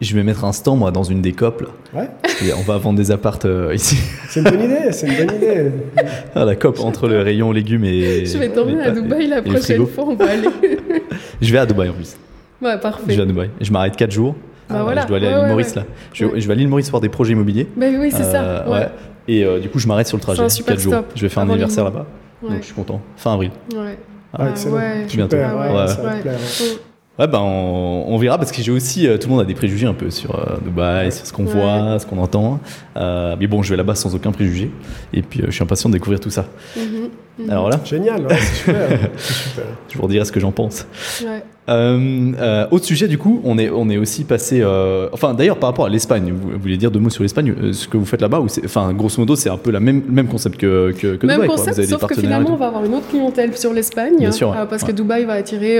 [0.00, 1.68] je vais mettre un stand, moi, dans une des copes.
[1.92, 2.08] Ouais.
[2.44, 3.96] Et on va vendre des appartes euh, ici.
[4.28, 5.72] C'est une bonne idée, c'est une bonne idée.
[6.34, 8.24] Ah, la COP entre le rayon légumes et.
[8.24, 10.48] Je vais t'emmener à Dubaï la prochaine fois, on va aller.
[11.42, 12.16] je vais à Dubaï en plus.
[12.62, 13.04] Ouais, parfait.
[13.08, 13.50] Je vais à Dubaï.
[13.60, 14.36] Je m'arrête 4 jours.
[14.68, 15.02] Bah, voilà.
[15.02, 15.84] Je dois aller à l'île Maurice là.
[16.12, 17.66] Je, je, vais à l'île Maurice voir des projets immobiliers.
[17.76, 18.42] Bah oui, c'est ça.
[18.42, 18.88] Euh, ouais.
[19.26, 20.42] Et euh, du coup, je m'arrête sur le trajet.
[20.42, 20.94] 4 jours.
[21.14, 22.06] Je vais faire un anniversaire là-bas.
[22.42, 23.00] Donc je suis content.
[23.16, 23.50] Fin avril.
[23.74, 23.98] Ouais.
[24.32, 24.76] Ah, excellent.
[24.76, 25.06] Ouais.
[25.06, 25.36] Bientôt.
[25.36, 26.74] Ouais,
[27.18, 29.86] Ouais, ben on, verra parce que j'ai aussi, euh, tout le monde a des préjugés
[29.86, 32.60] un peu sur euh, Dubaï, sur ce qu'on voit, ce qu'on entend.
[32.96, 34.70] Euh, mais bon, je vais là-bas sans aucun préjugé.
[35.12, 36.46] Et puis, je suis impatient de découvrir tout ça.
[36.76, 37.40] Mm-hmm.
[37.40, 37.50] Mm-hmm.
[37.50, 37.80] Alors là.
[37.84, 38.88] Génial, c'est super.
[39.18, 39.64] super.
[39.88, 40.86] Je vous redirai ce que j'en pense.
[41.24, 41.42] Ouais.
[41.68, 44.60] Euh, euh, autre sujet, du coup, on est, on est aussi passé.
[44.62, 47.86] Euh, enfin, d'ailleurs, par rapport à l'Espagne, vous, voulez dire deux mots sur l'Espagne Ce
[47.86, 50.92] que vous faites là-bas, enfin, grosso modo, c'est un peu le même, même concept que,
[50.92, 51.48] que, que même Dubaï.
[51.48, 54.30] concept, sauf que finalement, on va avoir une autre clientèle sur l'Espagne.
[54.70, 55.78] parce que Dubaï va attirer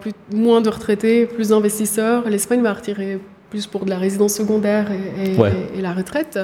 [0.00, 2.28] plus, moins de retraités, plus d'investisseurs.
[2.28, 3.18] L'Espagne va attirer
[3.50, 5.32] plus pour de la résidence secondaire et,
[5.78, 6.40] et, la retraite.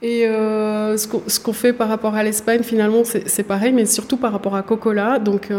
[0.00, 4.56] Et ce qu'on fait par rapport à l'Espagne, finalement, c'est pareil, mais surtout par rapport
[4.56, 5.18] à Coca-Cola.
[5.18, 5.50] Donc,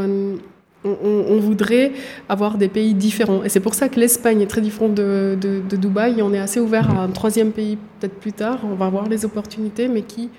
[0.83, 1.91] on, voudrait
[2.29, 3.43] avoir des pays différents.
[3.43, 6.21] Et c'est pour ça que l'Espagne est très différente de, de, de, Dubaï.
[6.21, 8.59] On est assez ouvert à un troisième pays peut-être plus tard.
[8.63, 10.29] On va voir les opportunités, mais qui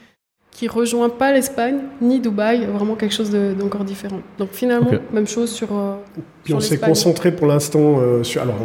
[0.59, 4.19] qui rejoint pas l'Espagne ni Dubaï, vraiment quelque chose d'encore différent.
[4.41, 5.69] Donc finalement, même chose sur.
[5.71, 5.95] Euh,
[6.43, 8.43] Puis on s'est concentré pour l'instant euh, sur.
[8.43, 8.57] Alors,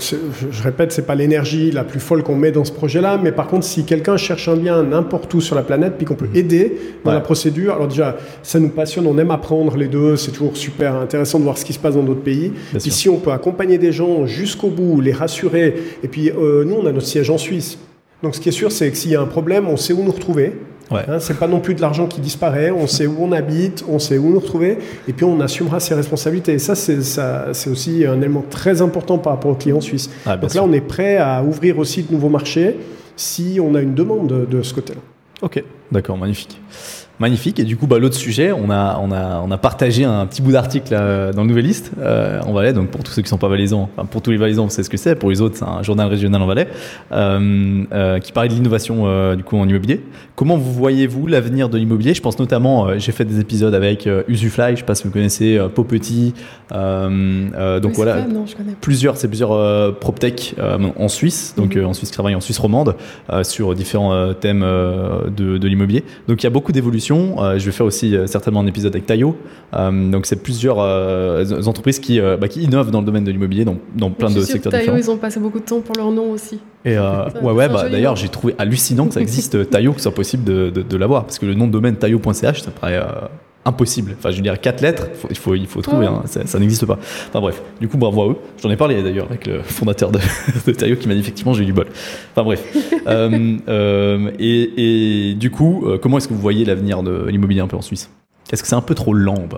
[0.00, 3.48] je, répète, c'est pas l'énergie la plus folle qu'on met dans ce projet-là, mais par
[3.48, 6.36] contre, si quelqu'un cherche un bien n'importe où sur la planète, puis qu'on peut mhm.
[6.36, 10.30] aider dans la procédure, alors déjà, ça nous passionne, on aime apprendre les deux, c'est
[10.30, 12.54] toujours super intéressant de voir ce qui se passe dans d'autres pays.
[12.80, 16.76] Puis si on peut accompagner des gens jusqu'au bout, les rassurer, et puis euh, nous,
[16.76, 17.76] on a notre siège en Suisse.
[18.22, 20.02] Donc ce qui est sûr, c'est que s'il y a un problème, on sait où
[20.02, 20.54] nous retrouver.
[20.92, 21.04] Ouais.
[21.08, 23.98] Hein, c'est pas non plus de l'argent qui disparaît, on sait où on habite, on
[23.98, 24.78] sait où nous retrouver,
[25.08, 26.52] et puis on assumera ses responsabilités.
[26.52, 30.10] Et ça, c'est, ça, c'est aussi un élément très important par rapport aux clients suisses.
[30.26, 32.76] Ah, Donc là, on est prêt à ouvrir aussi de nouveaux marchés
[33.16, 35.00] si on a une demande de, de ce côté-là.
[35.42, 36.60] Ok, d'accord, magnifique.
[37.18, 37.60] Magnifique.
[37.60, 40.42] Et du coup, bah, l'autre sujet, on a, on, a, on a partagé un petit
[40.42, 42.72] bout d'article dans le Nouvelliste euh, en Valais.
[42.72, 44.70] Donc, pour tous ceux qui ne sont pas valaisans, enfin, pour tous les valaisans, vous
[44.70, 45.14] savez ce que c'est.
[45.14, 46.68] Pour les autres, c'est un journal régional en Valais
[47.12, 50.00] euh, euh, qui parlait de l'innovation euh, du coup en immobilier.
[50.34, 52.14] Comment vous voyez-vous l'avenir de l'immobilier?
[52.14, 55.10] Je pense notamment, j'ai fait des épisodes avec Usufly, je ne sais pas si vous
[55.10, 56.34] connaissez, Popetit.
[56.70, 58.26] donc voilà,
[58.80, 60.56] plusieurs, c'est plusieurs PropTech
[60.96, 61.86] en Suisse, donc mhm.
[61.86, 62.96] en Suisse qui travaillent en Suisse romande
[63.42, 66.02] sur différents thèmes de, de l'immobilier.
[66.26, 68.94] Donc il y a beaucoup d'évolutions euh, je vais faire aussi euh, certainement un épisode
[68.94, 69.36] avec Tayo.
[69.74, 70.78] Euh, donc, c'est plusieurs
[71.68, 74.72] entreprises qui, bah, qui innovent dans le domaine de l'immobilier, dans, dans plein de secteurs
[74.72, 76.60] Tayo, ils ont passé beaucoup de temps pour leur nom aussi.
[76.84, 80.14] Et ouais, ouais, bah, d'ailleurs, j'ai trouvé hallucinant que ça existe Tayo, que ce soit
[80.14, 81.24] possible de, de, l'avoir.
[81.24, 83.00] Parce que le nom de domaine tayo.ch, ça paraît
[83.64, 84.14] impossible.
[84.18, 86.22] Enfin, je veux dire, quatre lettres, il faut, il faut trouver, hein.
[86.26, 86.98] ça, n'existe pas.
[87.28, 88.36] Enfin bref, du coup, bravo à eux.
[88.60, 90.18] J'en ai parlé d'ailleurs avec le fondateur de,
[90.66, 91.86] de qui m'a dit effectivement j'ai eu du bol.
[92.32, 92.64] Enfin bref.
[93.08, 97.60] Euh, euh, et, et, du coup, euh, comment est-ce que vous voyez l'avenir de l'immobilier
[97.60, 98.10] un peu en Suisse?
[98.52, 99.48] Est-ce que c'est un peu trop lent ou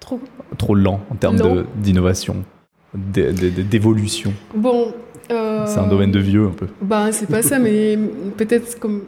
[0.00, 0.20] Trop.
[0.58, 2.44] Trop lent en termes d'innovation,
[2.92, 4.32] d'évolution?
[4.54, 4.92] Bon.
[5.28, 6.66] c'est un domaine de vieux un peu.
[6.82, 7.96] Bah, c'est pas ça, mais
[8.36, 9.02] peut-être comme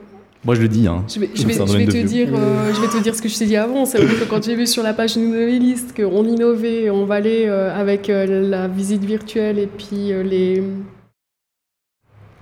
[0.44, 0.86] Moi, je le dis.
[0.86, 1.04] Hein.
[1.08, 3.28] Je vais, je vais, je vais te dire, euh, je vais te dire ce que
[3.28, 3.84] je t'ai dit avant.
[3.86, 7.46] C'est vrai que quand j'ai vu sur la page Nouvelliste qu'on innovait, on va aller
[7.46, 10.62] euh, avec euh, la visite virtuelle et puis les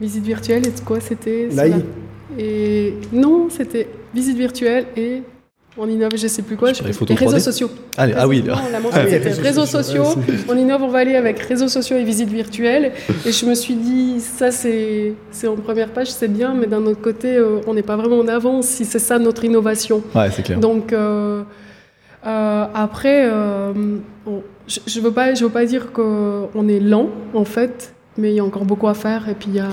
[0.01, 0.67] visites virtuelles.
[0.67, 1.49] Et quoi c'était?
[1.51, 1.85] L'AI.
[2.39, 5.23] Et non, c'était visite virtuelle et
[5.79, 6.73] on innove, je sais plus quoi.
[6.73, 7.71] Je les réseaux sociaux.
[7.97, 8.43] Ah, ah oui.
[8.43, 10.05] Non, la ah, réseaux, réseaux sociaux.
[10.49, 12.93] on innove, on va aller avec réseaux sociaux et visites virtuelles.
[13.27, 15.15] Et je me suis dit, ça c'est
[15.47, 18.29] en première page, c'est bien, mais d'un autre côté, euh, on n'est pas vraiment en
[18.29, 20.03] avance si c'est ça notre innovation.
[20.15, 20.61] Ouais, c'est clair.
[20.61, 21.43] Donc euh,
[22.27, 23.31] euh, après,
[24.67, 28.37] je, je veux pas, je veux pas dire qu'on est lent en fait, mais il
[28.37, 29.29] y a encore beaucoup à faire.
[29.29, 29.69] Et puis il y a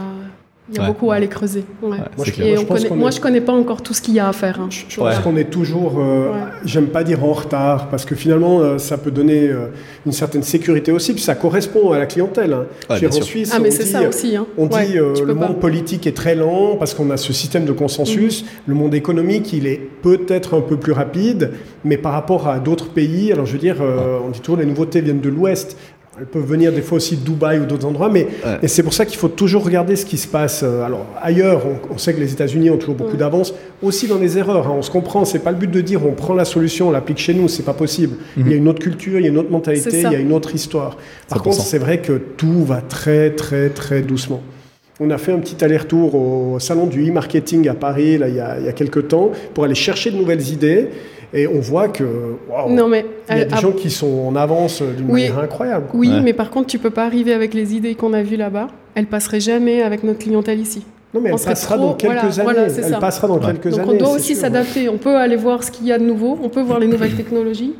[0.69, 1.65] il y a beaucoup à aller creuser.
[1.81, 4.61] moi, je, moi, connais pas encore tout ce qu'il y a à faire.
[4.61, 4.69] Hein.
[4.69, 6.31] Je, pense qu'on est toujours, euh,
[6.63, 9.67] j'aime pas dire en retard, parce que finalement, euh, ça peut donner euh,
[10.05, 12.53] une certaine sécurité aussi, puis ça correspond à la clientèle.
[12.53, 12.65] Hein.
[12.89, 14.37] en Suisse, ah, mais c'est ça aussi.
[14.37, 14.45] Hein.
[14.57, 18.43] On dit le monde politique est très lent parce qu'on a ce système de consensus.
[18.43, 18.49] Mhm.
[18.67, 21.51] Le monde économique, il est peut-être un peu plus rapide,
[21.83, 25.01] mais par rapport à d'autres pays, alors je veux dire, on dit toujours les nouveautés
[25.01, 25.77] viennent de l'Ouest.
[26.19, 28.27] Elles peuvent venir des fois aussi de Dubaï ou d'autres endroits, mais
[28.61, 30.61] et c'est pour ça qu'il faut toujours regarder ce qui se passe.
[30.63, 33.51] Euh, alors ailleurs, on, sait que les États-Unis ont toujours beaucoup d'avance,
[33.81, 34.67] aussi dans les erreurs.
[34.67, 34.75] Hein.
[34.77, 35.25] on se comprend.
[35.25, 37.47] C'est pas le but de dire on prend la solution, on l'applique chez nous.
[37.47, 38.17] C'est pas possible.
[38.37, 38.61] Il y a mhm.
[38.61, 40.97] une autre culture, il y a une autre mentalité, il y a une autre histoire.
[41.29, 44.43] Par contre, c'est vrai que tout va très très très doucement.
[44.99, 48.39] On a fait un petit aller-retour au salon du e-marketing à Paris là, il, y
[48.39, 50.89] a, il y a quelques temps pour aller chercher de nouvelles idées.
[51.33, 52.03] Et on voit que
[52.69, 55.87] non, mais, il y a des gens qui sont en avance d'une manière incroyable.
[55.93, 58.67] Oui, mais par contre, tu peux pas arriver avec les idées qu'on a vues là-bas.
[58.95, 60.83] Elles passeraient jamais avec notre clientèle ici.
[61.13, 62.59] Non, mais elle passera, dans quelques années.
[62.77, 63.77] elle passera dans quelques années.
[63.77, 64.89] Donc on doit aussi s'adapter.
[64.89, 66.39] On peut aller voir ce qu'il y a de nouveau.
[66.41, 67.75] On peut voir les nouvelles technologies.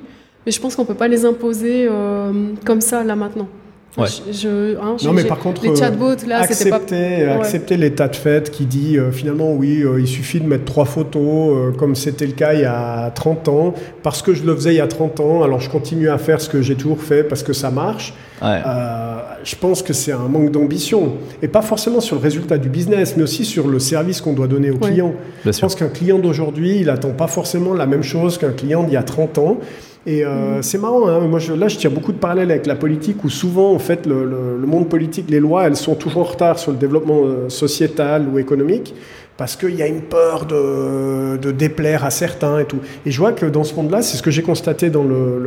[0.45, 2.31] Mais je pense qu'on peut pas les imposer euh,
[2.65, 3.47] comme ça là maintenant.
[3.95, 4.07] Ouais.
[4.31, 7.35] Je, hein, non, mais par contre, les chatbots, là, accepter, pas...
[7.35, 10.85] accepter l'état de fait qui dit euh, finalement, oui, euh, il suffit de mettre trois
[10.85, 14.55] photos, euh, comme c'était le cas il y a 30 ans, parce que je le
[14.55, 17.01] faisais il y a 30 ans, alors je continue à faire ce que j'ai toujours
[17.01, 18.15] fait parce que ça marche.
[18.41, 21.13] je pense que c'est un manque d'ambition.
[21.43, 24.47] Et pas forcément sur le résultat du business, mais aussi sur le service qu'on doit
[24.47, 25.13] donner au client.
[25.45, 28.93] Je pense qu'un client d'aujourd'hui, il attend pas forcément la même chose qu'un client d'il
[28.93, 29.59] y a 30 ans.
[30.05, 31.19] Et euh, c'est marrant, hein.
[31.21, 34.57] moi là je tiens beaucoup de parallèles avec la politique où souvent en fait le,
[34.65, 38.37] monde politique, les lois, elles sont toujours en retard sur le développement euh, sociétal ou
[38.37, 38.93] économique
[39.37, 42.79] parce qu'il y a une peur de, déplaire à certains et tout.
[43.05, 45.05] Et je vois que dans ce monde-là, c'est ce que j'ai constaté dans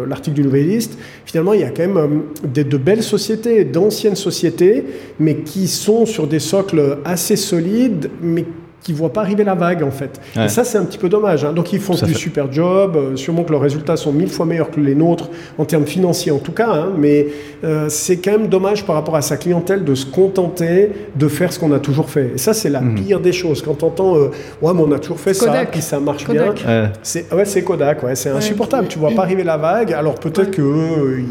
[0.09, 4.87] l'article du Nouvelliste, finalement il y a quand même euh, de belles sociétés, d'anciennes sociétés,
[5.21, 8.47] mais qui sont sur des socles assez solides, mais
[8.87, 10.21] qui ne voient pas arriver la vague en fait.
[10.41, 11.45] Et ça c'est un petit peu dommage.
[11.45, 11.53] Hein.
[11.53, 14.71] Donc ils font du super job, euh, sûrement que leurs résultats sont mille fois meilleurs
[14.71, 15.29] que les nôtres
[15.59, 16.93] en termes financiers en tout cas, hein.
[16.97, 17.27] mais
[17.65, 21.53] euh, c'est quand même dommage par rapport à sa clientèle de se contenter de faire
[21.53, 22.35] ce qu'on a toujours fait.
[22.37, 22.95] Et ça c'est la mhm.
[22.95, 23.61] pire des choses.
[23.61, 24.31] Quand on entend euh,
[24.63, 26.55] ouais mais on a toujours fait ça, puis ça marche bien,
[27.03, 28.87] c'est ouais c'est Kodak, ouais, c'est insupportable.
[28.87, 31.25] Tu vois pas arriver la vague, alors peut-être que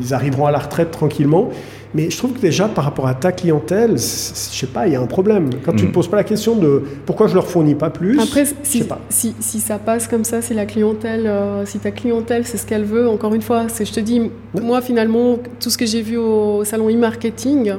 [0.00, 1.50] ils arriveront à la retraite tranquillement.
[1.94, 4.96] Mais je trouve que déjà, par rapport à ta clientèle, je sais pas, il y
[4.96, 5.50] a un problème.
[5.64, 5.92] Quand tu ne mm.
[5.92, 9.00] poses pas la question de pourquoi je leur fournis pas plus, Après, si, pas.
[9.08, 12.66] Si, si, ça passe comme ça, si la clientèle, euh, si ta clientèle, c'est ce
[12.66, 14.30] qu'elle veut, encore une fois, je te dis,
[14.60, 17.74] moi, finalement, tout ce que j'ai vu au salon e-marketing,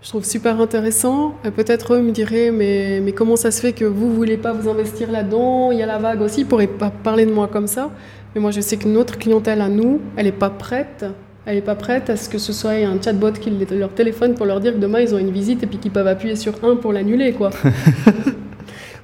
[0.00, 1.34] je trouve super intéressant.
[1.56, 4.52] Peut-être eux me diraient, mais, mais comment ça se fait que vous ne voulez pas
[4.52, 5.70] vous investir là-dedans?
[5.72, 7.90] Il y a la vague aussi, ils ne pourraient pas parler de moi comme ça.
[8.34, 11.04] Mais moi, je sais que notre clientèle à nous, elle n'est pas prête
[11.46, 14.46] elle n'est pas prête à ce que ce soit un chatbot qui leur téléphone pour
[14.46, 16.76] leur dire que demain ils ont une visite et puis qu'ils peuvent appuyer sur un
[16.76, 17.50] pour l'annuler, quoi.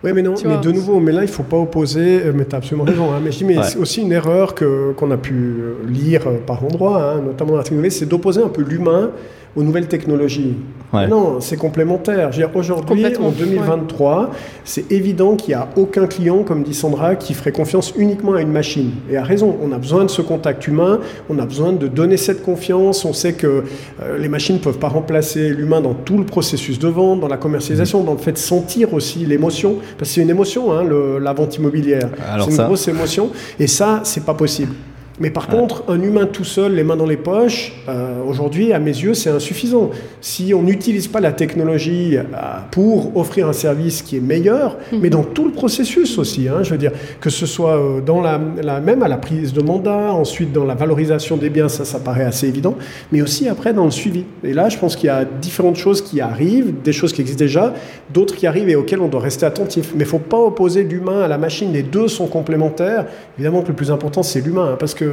[0.03, 2.47] Oui, mais non, mais de nouveau, mais là, il ne faut pas opposer, euh, mais
[2.47, 5.19] tu as absolument raison, hein, mais je dis, mais c'est aussi une erreur qu'on a
[5.19, 9.11] pu lire par endroits, hein, notamment dans l'article c'est d'opposer un peu l'humain
[9.57, 10.55] aux nouvelles technologies.
[10.93, 12.31] Non, c'est complémentaire.
[12.55, 14.31] Aujourd'hui, en 2023,
[14.65, 18.43] c'est évident qu'il n'y a aucun client, comme dit Sandra, qui ferait confiance uniquement à
[18.43, 18.91] une machine.
[19.09, 22.17] Et a raison, on a besoin de ce contact humain, on a besoin de donner
[22.17, 23.05] cette confiance.
[23.05, 23.65] On sait que
[24.03, 27.29] euh, les machines ne peuvent pas remplacer l'humain dans tout le processus de vente, dans
[27.29, 28.07] la commercialisation, mmh.
[28.07, 29.77] dans le fait de sentir aussi l'émotion.
[29.97, 30.85] Parce que c'est une émotion, hein,
[31.21, 32.11] la vente immobilière.
[32.41, 33.31] C'est une grosse émotion.
[33.61, 34.73] Et ça, c'est pas possible.
[35.21, 38.79] Mais par contre, un humain tout seul, les mains dans les poches, euh, aujourd'hui, à
[38.79, 39.91] mes yeux, c'est insuffisant.
[40.23, 42.23] Si on n'utilise pas la technologie euh,
[42.71, 45.01] pour offrir un service qui est meilleur, mhm.
[45.03, 48.23] mais dans tout le processus aussi, hein, je veux dire, que ce soit euh, dans
[48.23, 51.99] la, même à la prise de mandat, ensuite dans la valorisation des biens, ça, ça
[51.99, 52.75] paraît assez évident,
[53.13, 54.25] mais aussi après dans le suivi.
[54.43, 57.45] Et là, je pense qu'il y a différentes choses qui arrivent, des choses qui existent
[57.45, 57.75] déjà,
[58.15, 59.91] d'autres qui arrivent et auxquelles on doit rester attentif.
[59.93, 61.75] Mais il ne faut pas opposer l'humain à la machine.
[61.75, 63.05] Les deux sont complémentaires.
[63.37, 65.10] Évidemment que le plus important, c'est l'humain, hein, parce que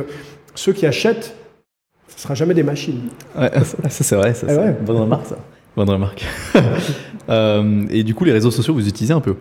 [0.56, 1.36] ceux qui achètent,
[2.08, 3.10] ce ne sera jamais des machines.
[3.38, 5.38] Ouais, ça, c'est vrai, ça, eh Bonne remarque, ça.
[5.76, 6.26] Bonne remarque.
[7.30, 9.36] Euh, et du coup, les réseaux sociaux, vous utilisez un peu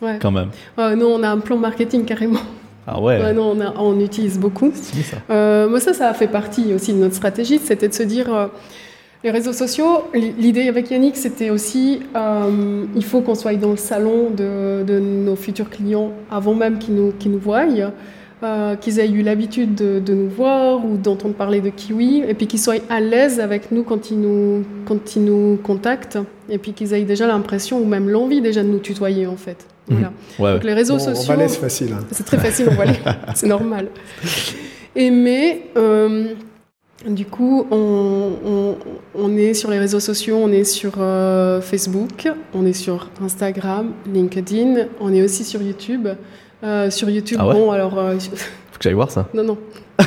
[0.00, 0.20] Ouais.
[0.22, 0.50] Quand même.
[0.78, 2.38] nous, on a un plan marketing carrément.
[2.86, 3.32] Ah ouais.
[3.32, 4.70] non, on, on, utilise beaucoup.
[4.74, 5.16] Ça.
[5.30, 7.58] Euh, moi, ça, ça a fait partie aussi de notre stratégie.
[7.58, 8.46] C'était de se dire, euh,
[9.22, 13.78] les réseaux sociaux, l'idée avec Yannick, c'était aussi, euh, il faut qu'on soit dans le
[13.78, 17.64] salon de, de, nos futurs clients avant même qu'ils nous, nous voient.
[18.42, 22.46] Euh, qu'ils aient eu l'habitude de, nous voir ou d'entendre parler de Kiwi, et puis
[22.46, 26.18] qu'ils soient à l'aise avec nous quand ils nous, quand ils nous contactent,
[26.50, 29.66] et puis qu'ils aient déjà l'impression ou même l'envie déjà de nous tutoyer en fait.
[29.88, 30.10] Mhm.
[30.38, 30.56] Voilà.
[30.56, 31.34] Donc les réseaux sociaux.
[31.38, 31.92] On c'est facile.
[31.92, 32.04] Hein.
[32.10, 32.84] C'est très facile, on va
[33.34, 33.88] c'est normal.
[34.94, 35.62] Et mais.
[35.76, 36.34] Euh,
[37.06, 38.76] du coup, on,
[39.14, 43.92] on, est sur les réseaux sociaux, on est sur euh, Facebook, on est sur Instagram,
[44.10, 46.08] LinkedIn, on est aussi sur YouTube.
[46.64, 47.98] Euh, sur YouTube, ah bon, alors.
[47.98, 49.28] Euh, Faut que j'aille voir ça.
[49.34, 49.58] Non, non.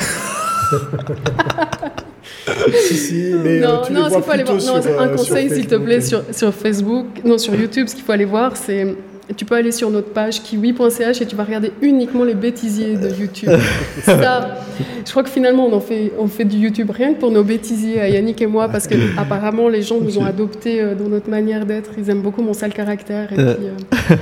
[2.74, 4.58] si, si, mais non, tu non, les vois faut aller voir.
[4.58, 8.12] Non, un conseil, s'il te plaît, sur, sur Facebook, non, sur YouTube, ce qu'il faut
[8.12, 8.96] aller voir, c'est
[9.36, 13.10] tu peux aller sur notre page kiwi.ch et tu vas regarder uniquement les bêtisiers de
[13.10, 13.50] YouTube.
[14.04, 14.58] Ça,
[15.06, 17.44] je crois que finalement, on en fait, on fait du YouTube rien que pour nos
[17.44, 21.10] bêtisiers, à Yannick et moi, parce que apparemment, les gens nous ont adoptés euh, dans
[21.10, 21.92] notre manière d'être.
[21.98, 23.34] Ils aiment beaucoup mon sale caractère.
[23.34, 23.56] Et euh.
[23.56, 24.16] puis, euh,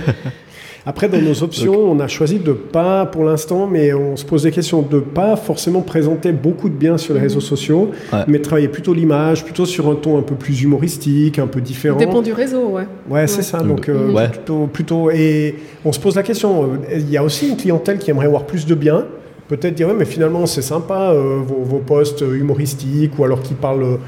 [0.88, 4.44] Après, dans nos options, on a choisi de pas, pour l'instant, mais on se pose
[4.44, 7.90] des questions, de pas forcément présenter beaucoup de biens sur les réseaux sociaux,
[8.28, 11.98] mais travailler plutôt l'image, plutôt sur un ton un peu plus humoristique, un peu différent.
[11.98, 12.88] Dépend du réseau, ouais.
[13.10, 13.60] Ouais, c'est ça.
[13.60, 15.12] Donc, euh, plutôt, plutôt.
[15.12, 18.28] Et on se pose la question, euh, il y a aussi une clientèle qui aimerait
[18.28, 19.06] voir plus de biens
[19.48, 24.00] peut-être dire, mais finalement, c'est sympa euh, vos, vos, posts humoristiques ou alors qui parlent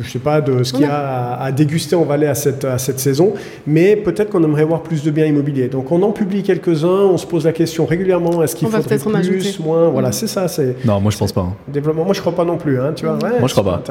[0.00, 2.78] je sais pas, de ce qu'il y a à, déguster en Valais à cette, à
[2.78, 3.34] cette saison,
[3.66, 5.68] mais peut-être qu'on aimerait voir plus de biens immobiliers.
[5.68, 9.58] Donc on en publie quelques-uns, on se pose la question régulièrement, est-ce qu'il faudrait plus,
[9.60, 9.88] moins?
[9.88, 10.12] Voilà, mm.
[10.12, 10.48] c'est ça.
[10.48, 11.42] C'est, non, moi je pense pas.
[11.42, 11.54] Hein.
[11.68, 13.18] Développement, moi je crois pas non plus, hein, tu vois.
[13.38, 13.82] moi je crois pas.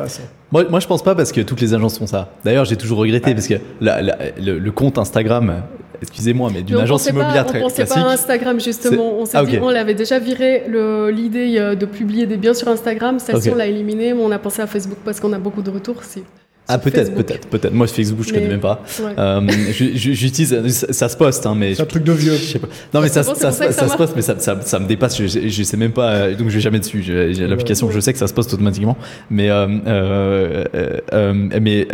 [0.51, 2.29] Moi, moi je pense pas parce que toutes les agences font ça.
[2.43, 5.63] D'ailleurs, j'ai toujours regretté parce que le, compte Instagram
[6.01, 7.79] excusez-moi, mais d'une agence immobilière très classique.
[7.79, 9.13] On pensait pas à Instagram justement.
[9.19, 10.63] On s'est ah, dit, on l'avait déjà viré
[11.11, 13.19] l'idée euh, de publier des biens sur Instagram.
[13.19, 15.69] Celle-ci, on l'a éliminée, mais on a pensé à Facebook parce qu'on a beaucoup de
[15.69, 16.03] retours.
[16.67, 17.73] Ah peut-être, peut-être, peut-être.
[17.73, 18.81] Moi Facebook je ne connais même pas.
[19.01, 19.41] Euh,
[19.83, 22.33] j'utilise, ça, se poste, hein, mais c'est un truc de vieux.
[22.33, 22.67] Je sais pas.
[22.93, 25.17] Non mais ça, ça, se poste, mais ça, ça, me dépasse.
[25.17, 27.01] Je, je, sais même pas, euh, donc je vais jamais dessus.
[27.03, 28.95] J'ai l'application, je sais que ça se poste automatiquement,
[29.29, 31.87] mais euh, euh, mais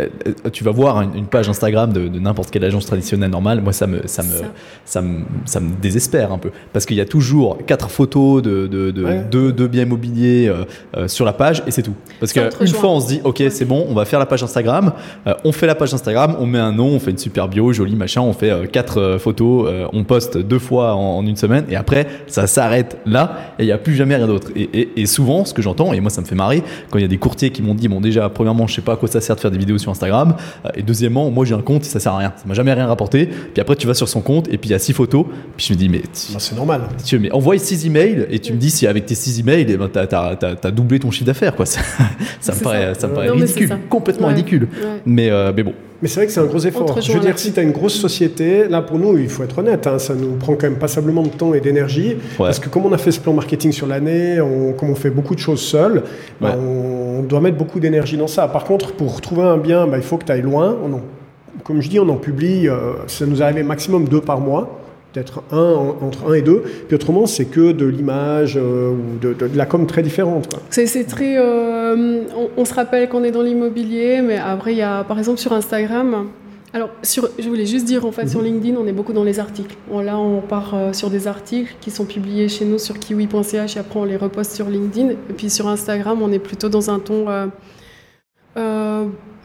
[0.52, 3.62] tu vas voir une, page Instagram de, n'importe quelle agence traditionnelle normale.
[3.62, 4.28] Moi ça me ça me
[4.84, 8.66] ça, me ça me désespère un peu parce qu'il y a toujours quatre photos de
[8.66, 10.52] de, de, de, biens immobiliers
[11.06, 11.94] sur la page et c'est tout.
[12.20, 14.57] Parce qu'une fois on se dit ok c'est bon, on va faire la page Instagram
[14.66, 17.72] euh, on fait la page Instagram, on met un nom, on fait une super bio,
[17.72, 21.64] joli machin, on fait euh, quatre euh, photos, on poste deux fois en, une semaine
[21.68, 24.48] et après ça s'arrête là et il n'y a plus jamais rien d'autre.
[24.56, 27.08] Et, souvent, ce que j'entends, et moi ça me fait marrer, quand il y a
[27.08, 29.36] des courtiers qui m'ont dit, bon déjà, premièrement, je sais pas à quoi ça sert
[29.36, 30.36] de faire des vidéos sur Instagram,
[30.74, 33.26] et deuxièmement, moi j'ai un compte, ça sert à rien, ça m'a jamais rien rapporté.
[33.26, 35.66] Puis après tu vas sur son compte et puis il y a six photos, puis
[35.66, 36.82] je me dis, mais bah, c'est normal.
[37.04, 39.76] Tu, mais envoie six emails et tu me dis si avec tes six emails, eh
[39.76, 41.66] ben, tu as, doublé ton chiffre d'affaires quoi.
[42.40, 43.08] Ça, me paraît, ça.
[43.08, 44.47] me paraît ridicule, complètement ridicule.
[45.06, 45.72] Mais, euh, mais bon.
[46.00, 47.00] Mais c'est vrai que c'est un gros effort.
[47.00, 49.58] Je veux dire, si tu as une grosse société, là pour nous, il faut être
[49.58, 52.16] honnête, hein, ça nous prend quand même passablement de temps et d'énergie.
[52.36, 55.10] Parce que comme on a fait ce plan marketing sur l'année, on, comme on fait
[55.10, 56.04] beaucoup de choses seul,
[56.40, 58.46] bah, on, doit mettre beaucoup d'énergie dans ça.
[58.46, 60.76] Par contre, pour trouver un bien, bah, il faut que tu ailles loin.
[60.84, 61.00] On
[61.64, 64.77] comme je dis, on en publie, euh, ça nous arrive maximum deux par mois
[65.12, 66.62] peut-être un entre un et deux.
[66.86, 70.48] Puis autrement, c'est que de l'image euh, ou de, de, la com très différente.
[70.70, 71.36] C'est très.
[71.38, 72.22] Euh,
[72.56, 75.52] on, se rappelle qu'on est dans l'immobilier, mais après, il y a par exemple sur
[75.52, 76.28] Instagram.
[76.74, 78.46] Alors, sur, je voulais juste dire, en fait, sur mhm.
[78.46, 79.74] LinkedIn, on est beaucoup dans les articles.
[79.90, 83.80] là, on part euh, sur des articles qui sont publiés chez nous sur kiwi.ch et
[83.80, 85.10] après, on les reposte sur LinkedIn.
[85.10, 87.26] Et puis sur Instagram, on est plutôt dans un ton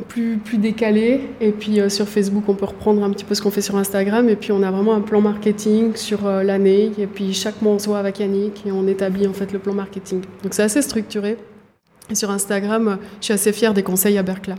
[0.03, 1.21] plus, plus décalé.
[1.41, 3.75] Et puis euh, sur Facebook, on peut reprendre un petit peu ce qu'on fait sur
[3.75, 4.29] Instagram.
[4.29, 6.91] Et puis on a vraiment un plan marketing sur euh, l'année.
[6.97, 9.59] Et puis chaque mois, on se voit avec Yannick et on établit en fait le
[9.59, 10.21] plan marketing.
[10.43, 11.37] Donc c'est assez structuré.
[12.09, 14.55] Et sur Instagram, je suis assez fière des conseils à Berkla,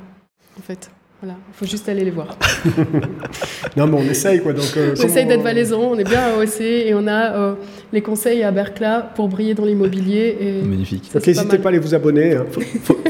[0.58, 0.90] en fait.
[1.24, 2.36] Voilà, il faut juste aller les voir.
[3.78, 4.52] non, mais on essaye quoi.
[4.52, 7.54] Donc, euh, on essaye d'être valaisant, on est bien à OEC et on a euh,
[7.94, 10.36] les conseils à Bercla pour briller dans l'immobilier.
[10.38, 11.10] Et Magnifique.
[11.14, 12.34] Donc n'hésitez pas, à aller vous abonner.
[12.34, 12.44] Hein.
[12.50, 12.60] Faut,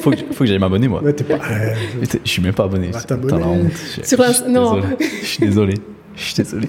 [0.00, 1.02] faut, que, faut, que j'aille m'abonner moi.
[1.02, 1.10] pas...
[2.24, 2.92] je suis même pas abonné.
[2.92, 3.72] Bah, honte.
[4.04, 4.80] Sur non.
[5.00, 5.74] Je suis désolé.
[6.14, 6.68] Je suis désolé.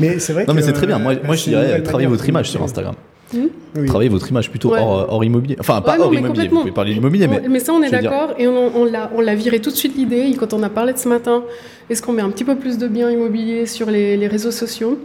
[0.00, 0.44] Mais c'est vrai.
[0.46, 0.98] Non, mais c'est très bien.
[0.98, 2.94] Moi, moi je dirais travailler votre image sur Instagram.
[3.32, 5.56] Hmm Travailler votre image plutôt hors, immobilier.
[5.58, 7.42] Enfin, pas hors immobilier, vous pouvez parler d'immobilier, mais.
[7.48, 8.34] Mais ça, on est d'accord.
[8.38, 10.34] Et on, on l'a viré tout de suite l'idée.
[10.38, 11.44] Quand on a parlé de ce matin,
[11.88, 14.98] est-ce qu'on met un petit peu plus de biens immobiliers sur les, réseaux sociaux?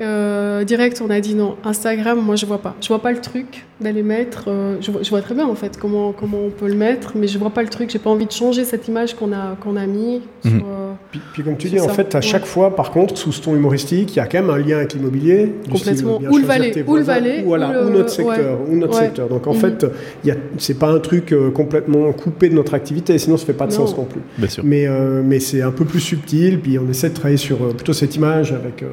[0.00, 1.56] Euh, direct, on a dit non.
[1.64, 2.74] Instagram, moi, je vois pas.
[2.80, 4.46] Je vois pas le truc d'aller mettre.
[4.48, 7.38] Euh, je, vois, très bien en fait comment comment on peut le mettre, mais je
[7.38, 7.90] vois pas le truc.
[7.90, 10.20] J'ai pas envie de changer cette image qu'on a qu'on a mis.
[10.44, 10.58] Mhm.
[10.58, 10.83] Sur, euh,
[11.32, 14.14] Puis, comme tu dis, en fait, à chaque fois, par contre, sous ce ton humoristique,
[14.14, 15.52] il y a quand même un lien avec l'immobilier.
[15.70, 16.20] Complètement.
[16.30, 17.56] ou le valet, ou le valet, ou,
[17.90, 19.28] notre secteur, ou notre secteur.
[19.28, 19.60] Donc en mhm.
[19.60, 19.86] fait,
[20.24, 23.66] il c'est pas un truc euh, complètement coupé de notre activité, sinon ça fait pas
[23.66, 24.20] de sens non plus.
[24.38, 24.64] Bien sûr.
[24.64, 27.72] Mais, euh, mais c'est un peu plus subtil, puis on essaie de travailler sur euh,
[27.72, 28.84] plutôt cette image avec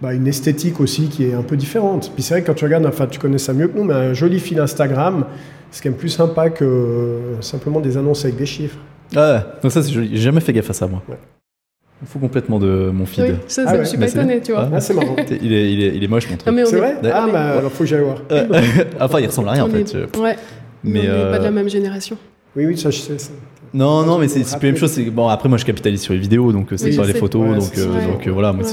[0.00, 2.10] bah, une esthétique aussi qui est un peu différente.
[2.14, 3.94] Puis c'est vrai que quand tu regardes, enfin tu connais ça mieux que nous, mais
[3.94, 5.26] un joli fil Instagram,
[5.70, 8.78] c'est quand même plus sympa que simplement des annonces avec des chiffres.
[9.16, 10.10] Ah, donc ça c'est joli.
[10.12, 11.02] J'ai jamais fait gaffe à ça moi.
[12.02, 13.24] Il faut complètement de mon feed.
[13.24, 14.70] Oui, ça, ah je suis pas étonné, tu vois.
[14.72, 15.16] Ah, c'est marrant.
[15.18, 16.58] il, est, il, est, il est moche, mon truc.
[16.66, 18.22] C'est vrai Ah, bah, alors faut que j'aille voir.
[19.00, 19.96] enfin, il ressemble à rien, en fait.
[20.18, 20.36] Ouais.
[20.82, 22.16] Mais, pas de la euh, même génération.
[22.56, 23.16] Oui, oui, ça, je sais.
[23.72, 24.98] Non, non, mais c'est la même chose.
[25.12, 27.78] Bon, après, moi, je capitalise sur les vidéos, donc euh, c'est sur les photos, donc,
[27.78, 28.52] euh, donc voilà.
[28.52, 28.64] Moi,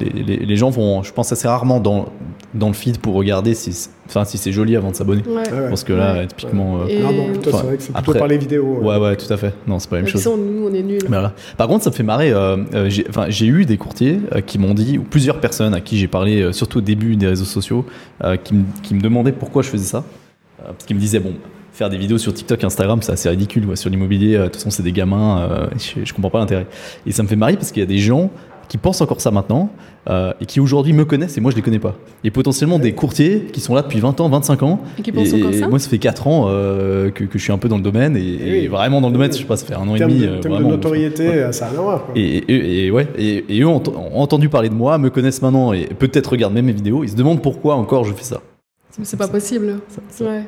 [0.00, 2.06] les, les, gens vont, je pense, assez rarement dans,
[2.54, 5.22] dans le feed pour regarder si, enfin, si c'est joli avant de s'abonner.
[5.68, 6.82] Parce que là, typiquement.
[6.82, 8.78] Euh, ah bon, plutôt, c'est vrai que c'est plutôt par les vidéos.
[8.82, 9.52] Ouais, ouais, tout à fait.
[9.66, 10.26] Non, c'est pas la même chose.
[10.26, 11.02] nous, on est nuls.
[11.08, 11.32] Voilà.
[11.56, 12.32] Par contre, ça me fait marrer.
[13.28, 16.78] j'ai eu des courtiers qui m'ont dit, ou plusieurs personnes à qui j'ai parlé, surtout
[16.78, 17.84] au début des réseaux sociaux,
[18.44, 20.04] qui, qui me demandaient pourquoi je faisais ça.
[20.58, 21.34] parce qu'ils me disaient, bon
[21.74, 23.76] faire des vidéos sur TikTok, Instagram, c'est assez ridicule.
[23.76, 25.40] Sur l'immobilier, euh, de toute façon, c'est des gamins.
[25.40, 25.66] Euh,
[26.04, 26.66] je, comprends pas l'intérêt.
[27.04, 28.30] Et ça me fait marrer parce qu'il y a des gens
[28.68, 29.68] qui pensent encore ça maintenant
[30.08, 31.96] euh, et qui aujourd'hui me connaissent et moi je les connais pas.
[32.24, 34.80] Et potentiellement des courtiers qui sont là depuis 20 ans, 25 ans.
[34.98, 37.58] Et qui pensent encore ça Moi ça fait 4 ans que, que, je suis un
[37.58, 39.86] peu dans le domaine et, vraiment dans le domaine, je sais pas, ça fait un
[39.86, 40.20] an et demi.
[40.20, 42.04] De, de notoriété, ça a rien à voir.
[42.16, 45.84] Et, et, ouais, et, eux ont, ont, entendu parler de moi, me connaissent maintenant et
[45.84, 47.04] peut-être regardent même mes vidéos.
[47.04, 48.40] Ils se demandent pourquoi encore je fais ça.
[49.02, 49.80] C'est pas possible.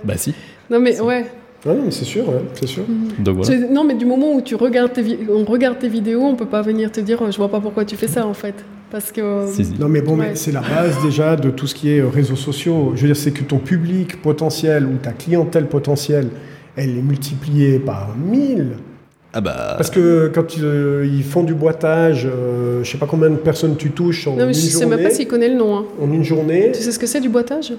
[0.04, 0.34] Bah si.
[0.70, 1.26] Non mais ouais.
[1.64, 2.24] non, mais c'est sûr,
[2.54, 2.84] c'est sûr.
[2.88, 3.24] Mhm.
[3.24, 3.68] Donc, voilà.
[3.68, 6.62] Non, mais du moment où tu regardes tes, on regarde tes vidéos, on peut pas
[6.62, 8.54] venir te dire, je vois pas pourquoi tu fais ça en fait.
[8.90, 9.80] Parce que.
[9.80, 12.92] Non, mais bon, c'est la base déjà de tout ce qui est euh, réseaux sociaux.
[12.94, 16.28] Je veux dire, c'est que ton public potentiel ou ta clientèle potentielle,
[16.76, 18.76] elle est multipliée par 1000.
[19.32, 19.74] Ah bah...
[19.76, 23.76] Parce que quand ils, euh, font du boitage, euh, je sais pas combien de personnes
[23.76, 25.76] tu touches en non, mais je sais même pas s'il connaît le nom.
[25.76, 25.84] Hein.
[26.00, 26.70] En une journée.
[26.72, 27.72] Tu sais ce que c'est du boitage?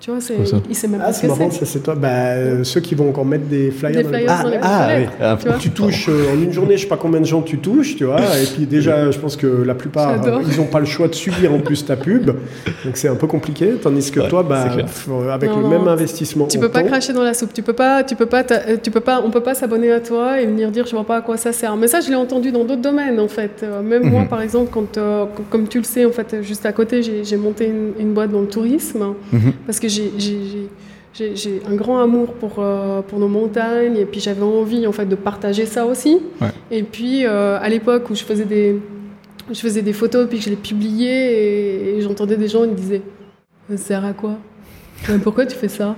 [0.00, 0.36] Tu vois, c'est,
[0.68, 1.64] il sait même ah, pas ce que marrant, c'est.
[1.64, 1.96] c'est toi.
[1.96, 4.88] Bah, ceux qui vont encore mettre des flyers, des flyers dans, les ah,
[5.20, 7.42] ah, ah tu, tu touches euh, en une journée, je sais pas combien de gens
[7.42, 8.20] tu touches, tu vois.
[8.20, 10.16] Et puis déjà, je pense que la plupart,
[10.48, 13.26] ils n'ont pas le choix de subir en plus ta pub, donc c'est un peu
[13.26, 13.72] compliqué.
[13.82, 14.66] Tandis que toi, bah,
[15.32, 17.52] avec le même investissement, tu peux pas cracher dans la soupe.
[17.52, 20.00] Tu peux pas, tu peux pas, euh, tu peux pas, on peut pas s'abonner à
[20.00, 21.76] toi et venir dire je vois pas à quoi ça sert.
[21.76, 23.62] Mais ça, je l'ai entendu dans d'autres domaines en fait.
[23.62, 24.28] Euh, même moi, mhm.
[24.28, 24.98] par exemple, quand,
[25.50, 28.46] comme tu le sais, en fait, juste à côté, j'ai monté une, boîte dans le
[28.46, 29.52] tourisme mhm.
[29.66, 30.12] parce que j'ai
[31.14, 35.06] j'ai un grand amour pour, euh, pour nos montagnes et puis j'avais envie en fait
[35.06, 36.20] de partager ça aussi.
[36.70, 38.80] Et puis euh, à l'époque où je faisais des
[39.50, 42.74] je faisais des photos puis que je les publiais et, j'entendais des gens qui me
[42.74, 43.02] disaient
[43.70, 44.36] ça sert à quoi?
[45.22, 45.96] Pourquoi tu fais ça?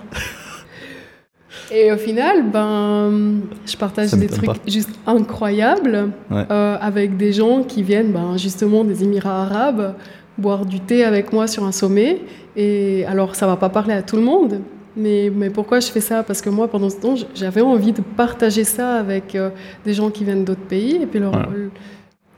[1.73, 7.85] Et au final, ben, je partage des trucs juste incroyables euh, avec des gens qui
[7.85, 9.95] viennent ben, justement des Émirats arabes
[10.41, 12.21] boire du thé avec moi sur un sommet.
[12.57, 14.61] Et alors, ça va pas parler à tout le monde,
[14.97, 16.23] mais, mais pourquoi je fais ça?
[16.23, 19.51] Parce que moi, pendant ce temps, j'avais envie de partager ça avec euh,
[19.85, 20.99] des gens qui viennent d'autres pays.
[21.01, 21.35] Et puis leur,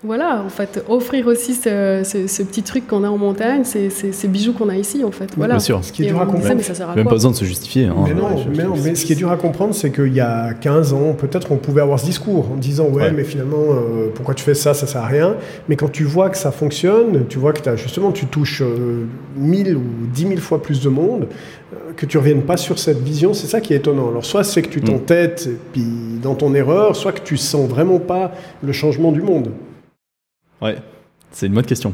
[0.05, 4.27] voilà, en fait, offrir aussi ce, ce, petit truc qu'on a en montagne, ces, ces,
[4.27, 5.31] bijoux qu'on a ici, en fait.
[5.37, 5.55] Voilà.
[5.55, 5.85] Bien sûr.
[5.85, 6.61] Ce qui est dur à comprendre.
[6.97, 7.87] Même pas besoin de se justifier.
[7.87, 7.95] Hein.
[8.09, 10.55] Mais non, mais, non, mais ce qui est dur à comprendre, c'est qu'il y a
[10.55, 14.35] 15 ans, peut-être on pouvait avoir ce discours en disant Ouais, mais finalement, euh, pourquoi
[14.35, 15.37] tu fais ça Ça sert à rien.
[15.69, 18.65] Mais quand tu vois que ça fonctionne, tu vois que as, justement, tu touches
[19.37, 21.29] 1000 euh, ou 10 000 fois plus de monde,
[21.75, 24.09] euh, que tu reviennes pas sur cette vision, c'est ça qui est étonnant.
[24.09, 24.85] Alors, soit c'est que tu mm.
[24.85, 25.87] t'entêtes puis
[26.21, 28.33] dans ton erreur, soit que tu sens vraiment pas
[28.65, 29.51] le changement du monde.
[30.63, 30.77] Ouais,
[31.33, 31.93] c'est une bonne question.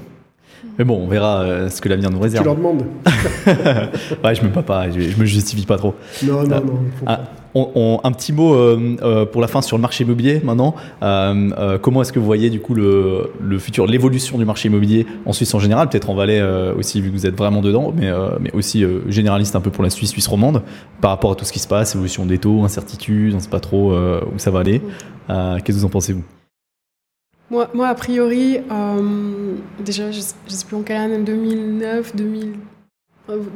[0.78, 2.44] Mais bon, on verra euh, ce que l'avenir nous réserve.
[2.44, 2.84] Tu leur demandes
[4.24, 5.94] Ouais, je me pas, pas je, me justifie pas trop.
[6.24, 6.80] Non, non, non.
[7.06, 7.20] Ah,
[7.54, 10.74] un petit mot euh, euh, pour la fin sur le marché immobilier maintenant.
[11.00, 15.32] comment est-ce que vous voyez du coup le, le futur, l'évolution du marché immobilier en
[15.32, 16.42] Suisse en général, peut-être en Valais
[16.76, 18.10] aussi vu que vous êtes vraiment dedans, mais,
[18.40, 20.62] mais aussi généraliste un peu pour la Suisse, Suisse romande,
[21.00, 23.48] par rapport à tout ce qui se passe, évolution des taux, incertitude, on ne sait
[23.48, 24.80] pas trop où ça va aller.
[25.28, 26.24] Qu'est-ce que vous en pensez vous?
[27.50, 32.54] Moi, moi, a priori, euh, déjà, je ne sais plus en quelle année, 2009, 2000,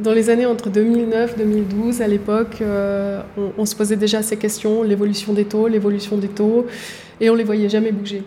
[0.03, 3.23] dans les années entre 2009 2012, à l'époque, euh,
[3.57, 6.67] on, se posait déjà ces questions, l'évolution des taux, l'évolution des taux,
[7.21, 8.23] et on les voyait jamais bouger.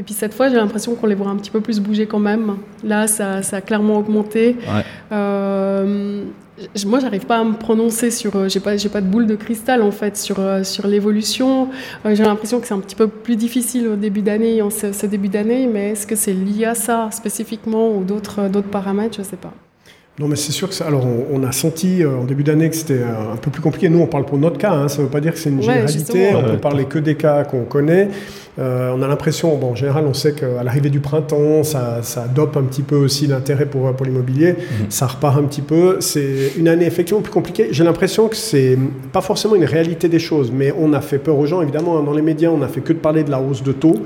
[0.00, 2.18] Et puis cette fois, j'ai l'impression qu'on les voit un petit peu plus bouger quand
[2.18, 2.56] même.
[2.82, 4.56] Là, ça, ça a clairement augmenté.
[4.60, 4.84] Ouais.
[5.12, 6.24] Euh,
[6.86, 8.36] moi, j'arrive pas à me prononcer sur.
[8.36, 11.68] Euh, j'ai pas, j'ai pas de boule de cristal en fait sur euh, sur l'évolution.
[12.04, 15.06] Euh, j'ai l'impression que c'est un petit peu plus difficile au début d'année, en ce,
[15.06, 15.66] début d'année.
[15.66, 19.16] Mais est-ce que c'est lié à ça spécifiquement ou d'autres d'autres paramètres?
[19.18, 19.52] Je sais pas.
[20.18, 20.86] Non, mais c'est sûr que ça.
[20.86, 23.88] Alors, on, a senti en début d'année que c'était un peu plus compliqué.
[23.88, 24.72] Nous, on parle pour notre cas.
[24.72, 26.34] Hein, ça ne veut pas dire que c'est une généralité.
[26.34, 28.10] on peut parler que des cas qu'on connaît.
[28.58, 32.26] Euh, on a l'impression, bon, en général, on sait qu'à l'arrivée du printemps, ça, ça
[32.26, 34.52] dope un petit peu aussi l'intérêt pour, pour l'immobilier.
[34.52, 34.86] Mhm.
[34.90, 35.96] Ça repart un petit peu.
[36.00, 37.68] C'est une année effectivement plus compliquée.
[37.70, 38.78] J'ai l'impression que c'est
[39.12, 41.62] pas forcément une réalité des choses, mais on a fait peur aux gens.
[41.62, 43.72] Évidemment, hein, dans les médias, on a fait que de parler de la hausse de
[43.72, 43.96] taux.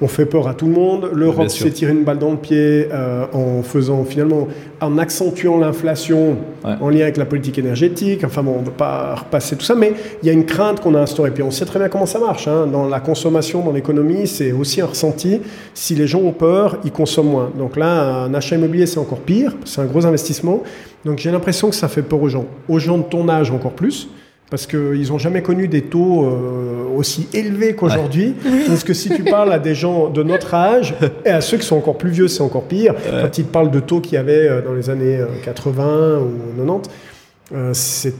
[0.00, 1.10] On fait peur à tout le monde.
[1.12, 4.46] L'Europe s'est tiré une balle dans le pied euh, en faisant finalement,
[4.80, 8.24] en accentuant l'inflation en lien avec la politique énergétique.
[8.24, 10.80] Enfin bon, on ne veut pas repasser tout ça, mais il y a une crainte
[10.80, 11.30] qu'on a instaurée.
[11.30, 12.48] Puis on sait très bien comment ça marche.
[12.48, 12.66] Hein.
[12.66, 15.40] Dans la consommation, dans l'économie, c'est aussi un ressenti.
[15.74, 17.52] Si les gens ont peur, ils consomment moins.
[17.56, 19.52] Donc là, un achat immobilier, c'est encore pire.
[19.64, 20.62] C'est un gros investissement.
[21.04, 22.46] Donc j'ai l'impression que ça fait peur aux gens.
[22.68, 24.08] Aux gens de ton âge encore plus
[24.50, 28.34] parce qu'ils n'ont jamais connu des taux euh, aussi élevés qu'aujourd'hui.
[28.66, 30.94] Parce que si tu parles à des gens de notre âge,
[31.24, 33.80] et à ceux qui sont encore plus vieux, c'est encore pire, quand ils parlent de
[33.80, 36.90] taux qu'il y avait euh, dans les années 80 euh, ou 90,
[37.72, 38.14] c'est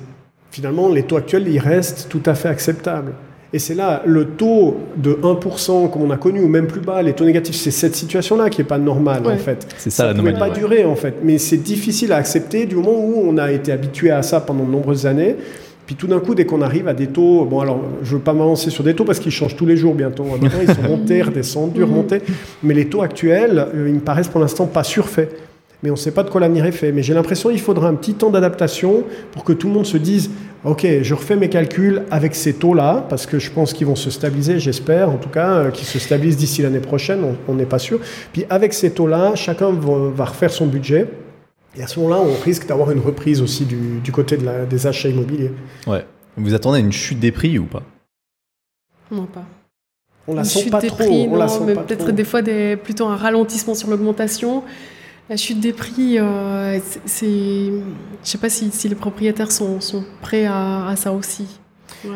[0.51, 3.12] finalement les taux actuels, ils restent tout à fait acceptables.
[3.53, 7.01] Et c'est là, le taux de 1% comme on a connu, ou même plus bas,
[7.01, 9.66] les taux négatifs, c'est cette situation-là qui n'est pas normale, en fait.
[9.79, 11.14] C'est ça, ça ne peut pas durer, en fait.
[11.22, 14.64] Mais c'est difficile à accepter du moment où on a été habitué à ça pendant
[14.64, 15.37] de nombreuses années.
[15.87, 18.22] Puis tout d'un coup, dès qu'on arrive à des taux, bon alors je ne veux
[18.22, 20.26] pas m'avancer sur des taux parce qu'ils changent tous les jours bientôt.
[20.43, 22.22] ils sont montés, redescendus, remontés.
[22.64, 25.30] Mais les taux actuels, euh, ils me paraissent pour l'instant pas surfaits.
[25.82, 26.91] Mais on ne sait pas de quoi l'avenir est fait.
[26.91, 29.97] Mais j'ai l'impression qu'il faudra un petit temps d'adaptation pour que tout le monde se
[29.97, 30.30] dise
[30.64, 34.11] Ok, je refais mes calculs avec ces taux-là, parce que je pense qu'ils vont se
[34.11, 37.78] stabiliser, j'espère en tout cas, euh, qu'ils se stabilisent d'ici l'année prochaine, on n'est pas
[37.78, 38.01] sûr.
[38.32, 41.07] Puis avec ces taux-là, chacun va refaire son budget.
[41.77, 44.87] Et à ce moment-là, on risque d'avoir une reprise aussi du, côté de la, des
[44.87, 45.53] achats immobiliers.
[45.87, 46.05] Ouais.
[46.37, 47.83] Vous attendez une chute des prix ou pas?
[49.11, 49.45] Non, pas.
[50.27, 51.05] On la sent pas trop.
[51.05, 54.64] on la mais peut-être des fois des, plutôt un ralentissement sur l'augmentation.
[55.29, 57.83] La chute des prix, euh, c'est, je ne
[58.22, 61.61] sais pas si, si, les propriétaires sont, sont prêts à, à ça aussi.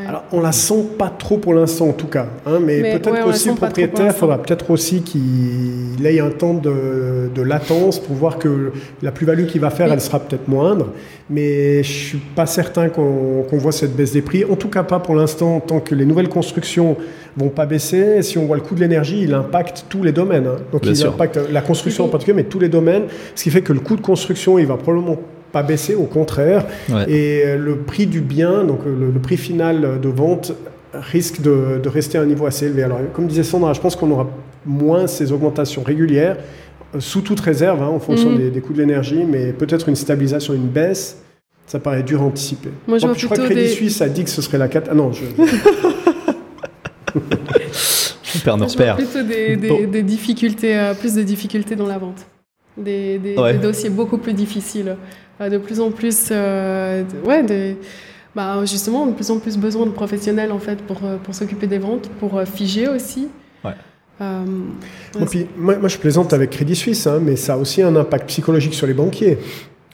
[0.07, 2.27] Alors, on la sent pas trop pour l'instant, en tout cas.
[2.47, 7.43] Hein, mais, peut-être qu'aussi le propriétaire, il faudra peut-être aussi qu'il ait un temps de,
[7.43, 8.71] latence pour voir que
[9.03, 10.93] la plus-value qu'il va faire, elle sera peut-être moindre.
[11.31, 14.45] Mais je suis pas certain qu'on voit cette baisse des prix.
[14.45, 16.97] En tout cas, pas pour l'instant, tant que les nouvelles constructions
[17.37, 18.23] vont pas baisser.
[18.23, 20.47] Si on voit le coût de l'énergie, il impacte tous les domaines.
[20.47, 20.57] Hein.
[20.73, 23.05] Donc, il impacte la construction en particulier, mais tous les domaines.
[23.35, 25.17] Ce qui fait que le coût de construction, il va probablement
[25.53, 26.67] pas baisser, au contraire.
[27.09, 30.53] Et euh, le prix du bien, donc euh, le, prix final de vente,
[30.95, 32.83] risque de, rester à un niveau assez élevé.
[32.83, 34.29] Alors, comme disait Sandra, je pense qu'on aura
[34.67, 36.37] moins ces augmentations régulières,
[36.95, 38.51] euh, sous toute réserve, hein, en fonction mhm.
[38.51, 41.23] des, coûts de l'énergie, mais peut-être une stabilisation, une baisse.
[41.67, 42.71] Ça paraît dur à anticiper.
[42.89, 44.89] Moi, je, crois que Crédit Suisse a dit que ce serait la 4.
[44.91, 45.25] Ah non, je.
[48.25, 48.97] je perds nos repères.
[48.97, 52.27] plutôt des, des, difficultés, plus de difficultés dans la vente.
[52.77, 54.97] Des, des, dossiers beaucoup plus difficiles.
[55.41, 57.77] Euh, de plus en plus, euh, ouais,
[58.35, 61.67] bah, justement, de plus en plus besoin de professionnels en fait pour, euh, pour s'occuper
[61.67, 63.29] des ventes, pour figer aussi.
[63.65, 63.73] Ouais.
[65.57, 68.75] moi, moi, je plaisante avec Crédit Suisse, hein, mais ça a aussi un impact psychologique
[68.75, 69.39] sur les banquiers.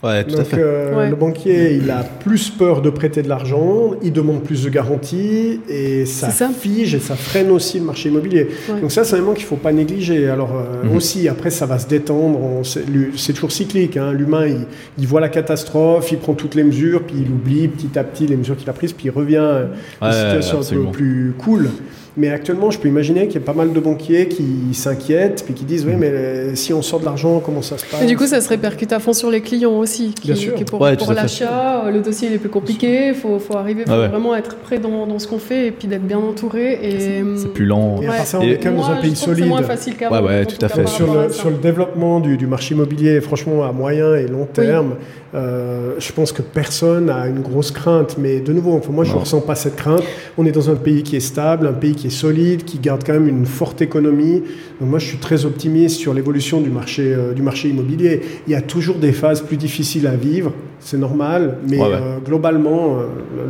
[0.03, 0.59] Ouais, tout à fait.
[0.59, 4.69] Euh, le banquier, il a plus peur de prêter de l'argent, il demande plus de
[4.69, 8.49] garanties et ça, fige et ça freine aussi le marché immobilier.
[8.81, 10.29] Donc ça, c'est un élément qu'il ne faut pas négliger.
[10.29, 10.97] Alors euh, mhm.
[10.97, 12.61] aussi, après, ça va se détendre.
[12.63, 13.97] C'est toujours cyclique.
[13.97, 14.13] Hein.
[14.13, 14.67] L'humain, il,
[14.99, 18.27] il, voit la catastrophe, il prend toutes les mesures, puis il oublie petit à petit
[18.27, 19.67] les mesures qu'il a prises, puis il revient
[20.01, 21.71] à une situation un peu plus cool.
[22.17, 25.53] Mais actuellement, je peux imaginer qu'il y a pas mal de banquiers qui s'inquiètent puis
[25.53, 28.07] qui disent oui, mais euh, si on sort de l'argent, comment ça se passe Et
[28.07, 30.15] du coup, ça se répercute à fond sur les clients aussi.
[30.15, 30.55] Qui, Bien sûr.
[30.65, 33.09] pour, pour l'achat, euh, le dossier est plus compliqué.
[33.09, 35.89] Il faut, faut, arriver, faut vraiment être prêt dans, dans ce qu'on fait et puis
[35.89, 36.79] d'être bien entouré.
[36.83, 38.01] Et c'est plus lent.
[38.01, 39.45] Et ça, on est quand même dans un pays solide.
[39.45, 40.23] C'est moins facile qu'avant.
[40.23, 40.87] Ouais, ouais, tout à fait.
[40.87, 44.95] Sur le, sur le, développement du, du, marché immobilier, franchement, à moyen et long terme,
[45.35, 48.17] euh, je pense que personne a une grosse crainte.
[48.19, 50.03] Mais de nouveau, moi, je ne ressens pas cette crainte.
[50.39, 53.05] On est dans un pays qui est stable, un pays qui est solide, qui garde
[53.05, 54.43] quand même une forte économie.
[54.81, 58.21] Donc moi, je suis très optimiste sur l'évolution du marché, euh, du marché immobilier.
[58.47, 62.99] Il y a toujours des phases plus difficiles à vivre, c'est normal, mais euh, globalement,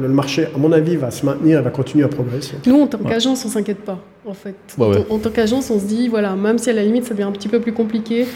[0.00, 2.56] le, marché, à mon avis, va se maintenir et va continuer à progresser.
[2.66, 4.56] Nous, en tant qu'agence, on s'inquiète pas, en fait.
[4.78, 7.32] en, tant qu'agence, on se dit, voilà, même si à la limite, ça devient un
[7.32, 8.26] petit peu plus compliqué,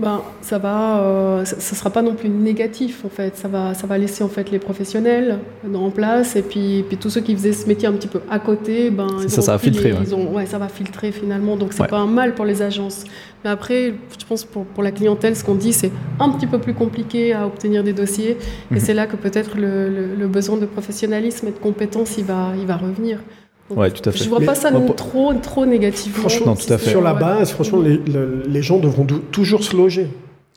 [0.00, 3.36] ben, ça va, euh, ça, sera pas non plus négatif en fait.
[3.36, 5.38] Ça va, ça va laisser en fait les professionnels
[5.74, 8.38] en place et puis, puis tous ceux qui faisaient ce métier un petit peu à
[8.38, 9.92] côté, ben ça, ça va filtrer.
[9.92, 10.46] ouais.
[10.46, 11.56] ça va filtrer finalement.
[11.56, 13.04] Donc c'est pas un mal pour les agences.
[13.44, 16.58] Mais après, je pense pour, pour la clientèle, ce qu'on dit, c'est un petit peu
[16.58, 18.36] plus compliqué à obtenir des dossiers.
[18.70, 18.80] Et mhm.
[18.80, 22.66] c'est là que peut-être le, le, besoin de professionnalisme et de compétences, il va, il
[22.66, 23.18] va revenir.
[23.70, 24.24] Ouais, tout à fait.
[24.24, 26.18] Je vois pas ça trop, trop négativement.
[26.18, 26.90] Franchement, tout à fait.
[26.90, 28.00] sur la base, franchement, les,
[28.48, 30.08] les, gens devront toujours se loger.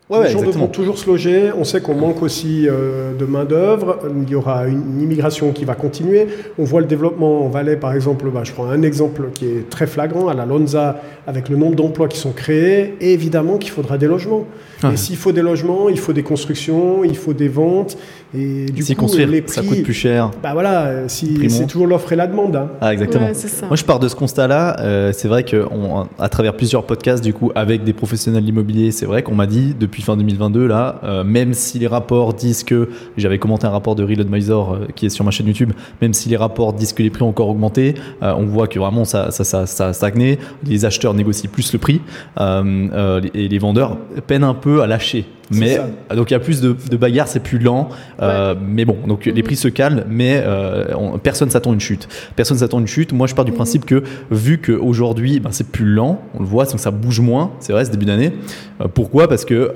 [0.09, 1.51] les gens devront toujours se loger.
[1.57, 3.99] On sait qu'on manque aussi euh, de main-d'œuvre.
[4.24, 6.28] Il y aura une, immigration qui va continuer.
[6.57, 8.26] On voit le développement en Valais, par exemple.
[8.34, 11.76] Bah, je prends un exemple qui est très flagrant à la Lonza, avec le nombre
[11.76, 12.95] d'emplois qui sont créés.
[12.99, 14.47] Et évidemment qu'il faudra des logements.
[14.92, 17.98] Et s'il faut des logements, il faut des constructions, il faut des ventes.
[18.36, 20.32] Et du coup, construire, les prix, ça coûte plus cher.
[20.42, 22.56] Bah voilà, si, c'est toujours l'offre et la demande.
[22.56, 22.70] Hein.
[22.82, 23.28] Ah, exactement.
[23.68, 24.80] Moi, je pars de ce constat-là.
[24.80, 29.06] Euh, c'est vrai qu'à travers plusieurs podcasts, du coup, avec des professionnels de l'immobilier, c'est
[29.06, 32.90] vrai qu'on m'a dit depuis fin 2022, là, euh, même si les rapports disent que,
[33.18, 35.72] j'avais commenté un rapport de Real Advisor euh, qui est sur ma chaîne YouTube,
[36.02, 39.06] même si les rapports disent que les prix ont encore augmenté, on voit que vraiment
[39.06, 40.40] ça, ça, ça, ça a stagné.
[40.66, 42.02] Les acheteurs négocient plus le prix
[42.40, 45.26] et les vendeurs peinent un peu à lâcher.
[45.52, 45.80] Mais
[46.16, 47.89] donc il y a plus de, de bagarres, c'est plus lent.
[48.22, 52.08] Euh, mais bon, donc les prix se calment, mais euh, personne s'attend une chute.
[52.36, 53.14] Personne s'attend une chute.
[53.14, 56.66] Moi, je pars du principe que vu qu'aujourd'hui, ben, c'est plus lent, on le voit,
[56.66, 57.52] donc ça bouge moins.
[57.60, 58.34] C'est vrai, ce début d'année.
[58.82, 59.28] Euh, pourquoi?
[59.28, 59.72] Parce que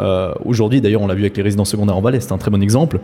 [0.46, 2.62] aujourd'hui, d'ailleurs, on l'a vu avec les résidences secondaires en Valais, c'est un très bon
[2.62, 3.00] exemple.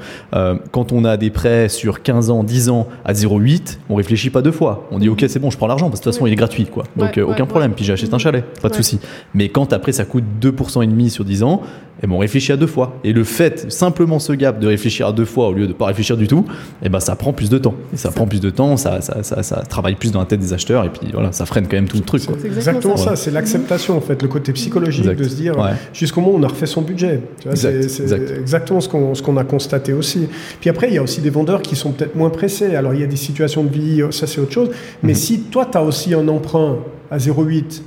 [0.72, 4.41] quand on a des prêts sur 15 ans, 10 ans à 0,8, on réfléchit pas
[4.41, 4.88] deux fois.
[4.91, 6.38] On dit ok, c'est bon, je prends l'argent parce que de toute façon, il est
[6.38, 6.84] gratuit, quoi.
[6.95, 7.74] Donc aucun problème.
[7.74, 8.99] Puis j'achète un chalet, pas de souci.
[9.34, 11.61] Mais quand après ça coûte 2% et demi sur 10 ans,
[12.01, 12.97] eh bon, on réfléchit à deux fois.
[13.03, 15.85] Et le fait, simplement ce gap de réfléchir à deux fois au lieu de pas
[15.85, 16.45] réfléchir du tout,
[16.81, 17.75] et eh ben ça prend plus de temps.
[17.93, 20.39] Et ça, prend plus de temps, ça, ça, ça, ça, travaille plus dans la tête
[20.39, 22.21] des acheteurs, et puis voilà, ça freine quand même tout le truc.
[22.21, 25.55] C'est exactement ça, c'est l'acceptation en fait, le côté psychologique de se dire
[25.93, 27.21] jusqu'au moment où on a refait son budget.
[27.53, 30.27] C'est exactement ce qu'on qu'on a constaté aussi.
[30.59, 32.75] Puis après, il y a aussi des vendeurs qui sont peut-être moins pressés.
[32.75, 34.69] Alors il y a des situations de vie, ça c'est autre chose.
[35.01, 35.17] Mais mhm.
[35.17, 36.79] si toi, tu as aussi un emprunt
[37.09, 37.81] à 0,8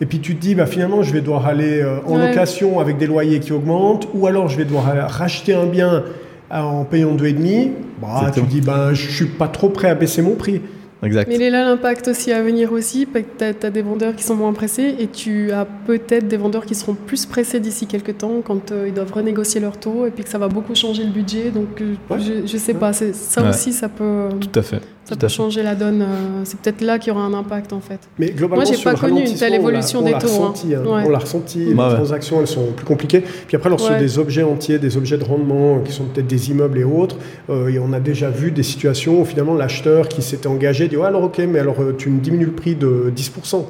[0.00, 2.98] et puis tu te dis, bah, finalement, je vais devoir aller euh, en location avec
[2.98, 6.04] des loyers qui augmentent, ou alors je vais devoir racheter un bien
[6.52, 7.70] euh, en payant 2,5.
[8.00, 10.60] Bah, tu te dis, bah, je suis pas trop prêt à baisser mon prix.
[11.02, 11.28] Exact.
[11.28, 13.06] Mais il est là l'impact aussi à venir aussi,
[13.38, 16.74] tu as, des vendeurs qui sont moins pressés et tu as peut-être des vendeurs qui
[16.74, 20.24] seront plus pressés d'ici quelques temps quand euh, ils doivent renégocier leur taux et puis
[20.24, 21.50] que ça va beaucoup changer le budget.
[21.50, 21.80] Donc
[22.18, 24.28] je, je sais pas, ça aussi ça peut...
[24.40, 24.80] Tout à fait.
[25.08, 26.02] Ça peut changer la donne.
[26.02, 27.98] Euh, c'est peut-être là qu'il y aura un impact en fait.
[28.18, 30.42] Mais globalement, moi, j'ai pas connu une telle évolution des taux.
[30.42, 30.52] Hein.
[30.66, 31.02] Hein.
[31.06, 31.64] On l'a ressenti.
[31.64, 33.22] Les transactions, elles sont plus compliquées.
[33.46, 36.78] Puis après, lorsque des objets entiers, des objets de rendement qui sont peut-être des immeubles
[36.78, 37.16] et autres,
[37.48, 40.96] euh, et on a déjà vu des situations où finalement l'acheteur qui s'était engagé dit
[40.96, 43.64] ouais, alors ok, mais alors euh, tu me diminues le prix de 10%.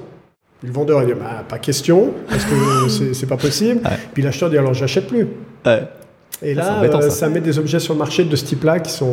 [0.64, 3.80] Le vendeur a dit bah, pas question, parce que c'est pas possible.
[4.12, 5.28] Puis l'acheteur dit alors j'achète plus.
[6.42, 7.28] Et là, euh, ça.
[7.28, 9.12] met des objets sur le marché de ce type-là qui sont.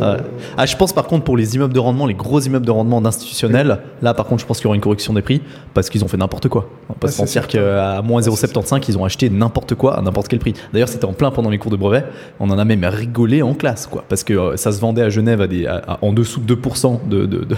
[0.57, 3.01] Ah, je pense par contre pour les immeubles de rendement, les gros immeubles de rendement
[3.01, 5.41] d'institutionnels, là par contre, je pense qu'il y aura une correction des prix
[5.73, 6.69] parce qu'ils ont fait n'importe quoi.
[6.89, 10.27] On va pas se mentir qu'à moins 0,75, ils ont acheté n'importe quoi à n'importe
[10.27, 10.53] quel prix.
[10.73, 12.03] D'ailleurs, c'était en plein pendant les cours de brevet.
[12.39, 15.09] On en a même rigolé en classe, quoi, parce que euh, ça se vendait à
[15.09, 15.67] Genève à des,
[16.01, 17.55] en dessous de 2% de, de, de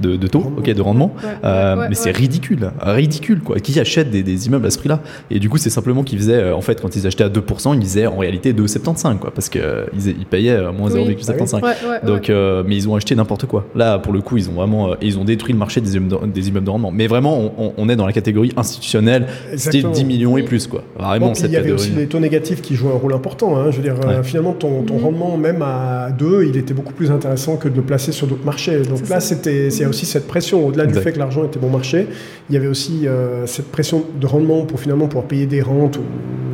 [0.00, 1.14] de, de, taux, ok, de rendement.
[1.44, 3.58] Euh, mais c'est ridicule, ridicule quoi.
[3.58, 5.00] Qui achète des, des immeubles à ce prix-là?
[5.30, 7.74] Et du coup, c'est simplement qu'ils faisaient, euh, en fait, quand ils achetaient à 2%,
[7.74, 12.04] ils disaient en réalité 2,75 quoi, parce qu'ils euh, ils payaient moins 0,75.
[12.04, 12.30] Donc,
[12.66, 13.66] mais ils ont acheté n'importe quoi.
[13.74, 16.26] Là, pour le coup, ils ont vraiment, ils ont détruit le marché des immeubles de,
[16.26, 16.90] des immeubles de rendement.
[16.90, 19.26] Mais vraiment, on, est dans la catégorie institutionnelle,
[19.56, 20.82] style 10 millions et plus quoi.
[20.98, 23.56] Vraiment, il y avait aussi les taux négatifs qui jouent un rôle important.
[23.56, 23.70] Hein.
[23.70, 25.04] Je veux dire, finalement, ton, ton mhm.
[25.04, 28.44] rendement même à 2, il était beaucoup plus intéressant que de le placer sur d'autres
[28.44, 28.80] marchés.
[28.82, 30.66] Donc là, c'était, il y a aussi cette pression.
[30.66, 32.06] Au-delà du fait que l'argent était bon marché,
[32.48, 35.98] il y avait aussi euh, cette pression de rendement pour finalement pouvoir payer des rentes
[35.98, 36.02] ou,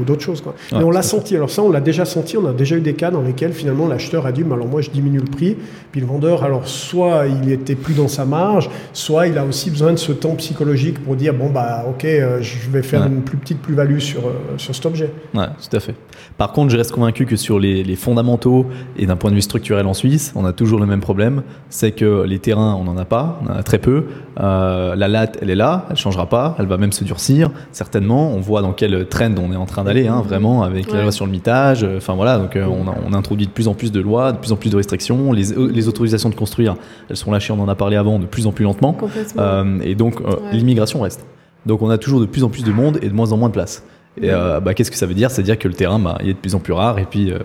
[0.05, 0.43] d'autres choses.
[0.43, 0.55] Quoi.
[0.73, 1.35] Mais on l'a senti.
[1.35, 2.37] Alors ça, on l'a déjà senti.
[2.37, 4.91] On a déjà eu des cas dans lesquels finalement l'acheteur a dit, alors moi je
[4.91, 5.57] diminue le prix.
[5.93, 9.71] Puis le vendeur, alors soit il était plus dans sa marge, soit il a aussi
[9.71, 13.23] besoin de ce temps psychologique pour dire, bon bah ok, euh, je vais faire une
[13.23, 15.11] plus petite plus-value sur, euh, sur cet objet.
[15.33, 15.95] Ouais, tout à fait.
[16.37, 18.67] Par contre, je reste convaincu que sur les, les fondamentaux
[18.99, 21.43] et d'un point de vue structurel en Suisse, on a toujours le même problème.
[21.71, 24.05] C'est que les on n'en a pas, on en a très peu.
[24.41, 28.33] Euh, la latte, elle est là, elle changera pas, elle va même se durcir, certainement.
[28.33, 31.13] On voit dans quel trend on est en train d'aller, hein, vraiment, avec la loi
[31.13, 31.87] sur le mitage.
[31.97, 34.57] Enfin voilà, donc euh, on, introduit de plus en plus de lois, de plus en
[34.57, 35.33] plus de restrictions.
[35.33, 36.75] Les, les autorisations de construire,
[37.09, 38.97] elles sont lâchées, on en a parlé avant, de plus en plus lentement.
[39.39, 40.21] Euh, et donc
[40.53, 41.25] l'immigration reste.
[41.67, 43.49] Donc on a toujours de plus en plus de monde et de moins en moins
[43.49, 43.85] de place.
[44.21, 45.31] Et euh, bah, qu'est-ce que ça veut dire?
[45.31, 47.39] C'est-à-dire que le terrain bah, il est de plus en plus rare et puis, euh,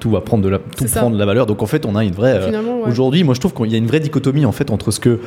[0.00, 1.46] tout va prendre de la, tout prendre de la valeur.
[1.46, 2.34] Donc en fait, on a une vraie.
[2.34, 5.00] Euh, aujourd'hui, moi je trouve qu'il y a une vraie dichotomie en fait entre ce
[5.00, 5.20] que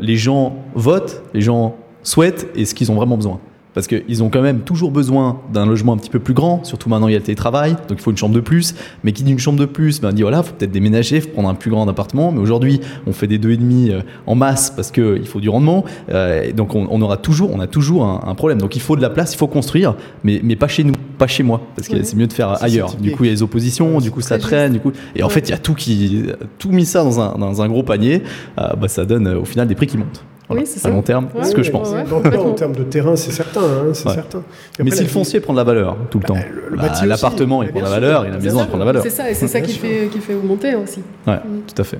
[0.00, 3.40] les gens votent, les gens souhaitent et ce qu'ils ont vraiment besoin.
[3.74, 6.88] Parce qu'ils ont quand même toujours besoin d'un logement un petit peu plus grand, surtout
[6.90, 8.74] maintenant il y a le télétravail, donc il faut une chambre de plus.
[9.02, 11.48] Mais qui dit une chambre de plus, ben dit voilà, faut peut-être déménager, faut prendre
[11.48, 12.32] un plus grand appartement.
[12.32, 15.48] Mais aujourd'hui, on fait des deux et demi euh, en masse parce qu'il faut du
[15.48, 15.84] rendement.
[16.10, 18.58] Euh, donc on, aura toujours, on a toujours un, problème.
[18.60, 19.94] Donc il faut de la place, il faut construire,
[20.24, 22.94] mais, mais pas chez nous, pas chez moi, parce que c'est mieux de faire ailleurs.
[22.96, 24.92] Du coup, il y a les oppositions, du coup ça traîne, du coup.
[25.16, 26.26] Et en fait, il y a tout qui,
[26.58, 28.22] tout mis ça dans un, dans un gros panier,
[28.58, 30.24] euh, bah, ça donne au final des prix qui montent.
[30.50, 30.88] Oui, c'est ça.
[30.88, 31.88] À long terme, c'est ce que je pense.
[31.92, 33.60] en termes de terrain, c'est certain.
[33.60, 34.42] Hein, c'est certain.
[34.82, 36.40] Mais si le foncier prend de la valeur tout le bah, temps,
[36.76, 39.02] bah, l'appartement il prend de la valeur et la maison elle prend de la valeur.
[39.02, 41.00] C'est ça, et c'est ça qui fait, qui fait augmenter aussi.
[41.26, 41.62] Ouais, mm.
[41.66, 41.98] tout à fait.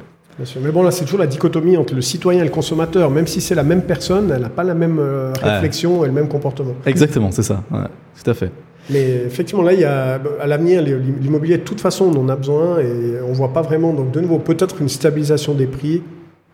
[0.63, 3.11] Mais bon, là, c'est toujours la dichotomie entre le citoyen et le consommateur.
[3.11, 6.13] Même si c'est la même personne, elle n'a pas la même euh, réflexion et le
[6.13, 6.75] même comportement.
[6.87, 7.63] Exactement, c'est ça.
[7.71, 8.51] tout à fait.
[8.91, 12.37] Mais effectivement, là, il y a, à l'avenir, l'immobilier, de toute façon, on en a
[12.37, 13.93] besoin et on ne voit pas vraiment.
[13.93, 16.03] Donc, de nouveau, peut-être une stabilisation des prix,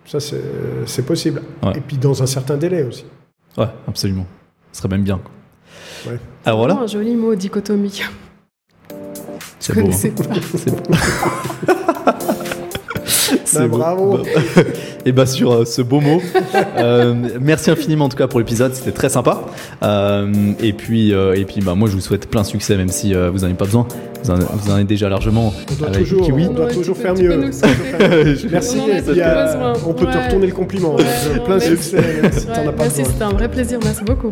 [0.09, 1.43] ça, c'est possible.
[1.75, 3.05] Et puis, dans un certain délai aussi.
[3.57, 4.27] Ouais, absolument.
[4.73, 5.19] Ce serait même bien.
[5.19, 6.13] Quoi.
[6.13, 6.19] Ouais.
[6.45, 6.75] Alors voilà.
[6.79, 8.03] Un joli mot, dichotomie.
[9.59, 9.89] C'est beau.
[9.89, 9.93] Hein.
[9.93, 10.83] C'est beau.
[13.55, 14.19] Bah, bravo.
[15.05, 16.21] et bah sur euh, ce beau mot,
[16.79, 19.43] euh, merci infiniment en tout cas pour l'épisode, c'était très sympa.
[19.83, 23.13] Euh, et puis et puis bah moi je vous souhaite plein de succès même si
[23.13, 23.87] vous n'en avez pas besoin.
[24.25, 25.55] Vous en, avez déjà largement.
[25.71, 27.37] On doit toujours, on doit toujours faire mieux.
[28.51, 28.79] merci.
[29.87, 30.97] on peut te retourner le compliment.
[31.45, 32.03] plein de succès.
[32.77, 33.79] merci, c'était un vrai plaisir.
[33.83, 34.31] Merci beaucoup.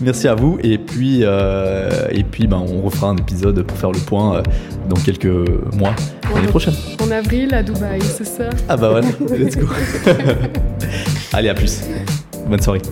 [0.00, 0.58] Merci à vous.
[0.62, 4.42] Et puis et puis bah, on refera un épisode pour faire le point
[4.88, 5.94] dans quelques mois
[6.34, 6.74] l'année prochaine.
[7.00, 9.06] En avril à Dubaï, c'est ça Ah bah voilà,
[9.38, 9.66] let's go.
[11.32, 11.82] Allez, à plus.
[12.46, 12.82] Bonne soirée.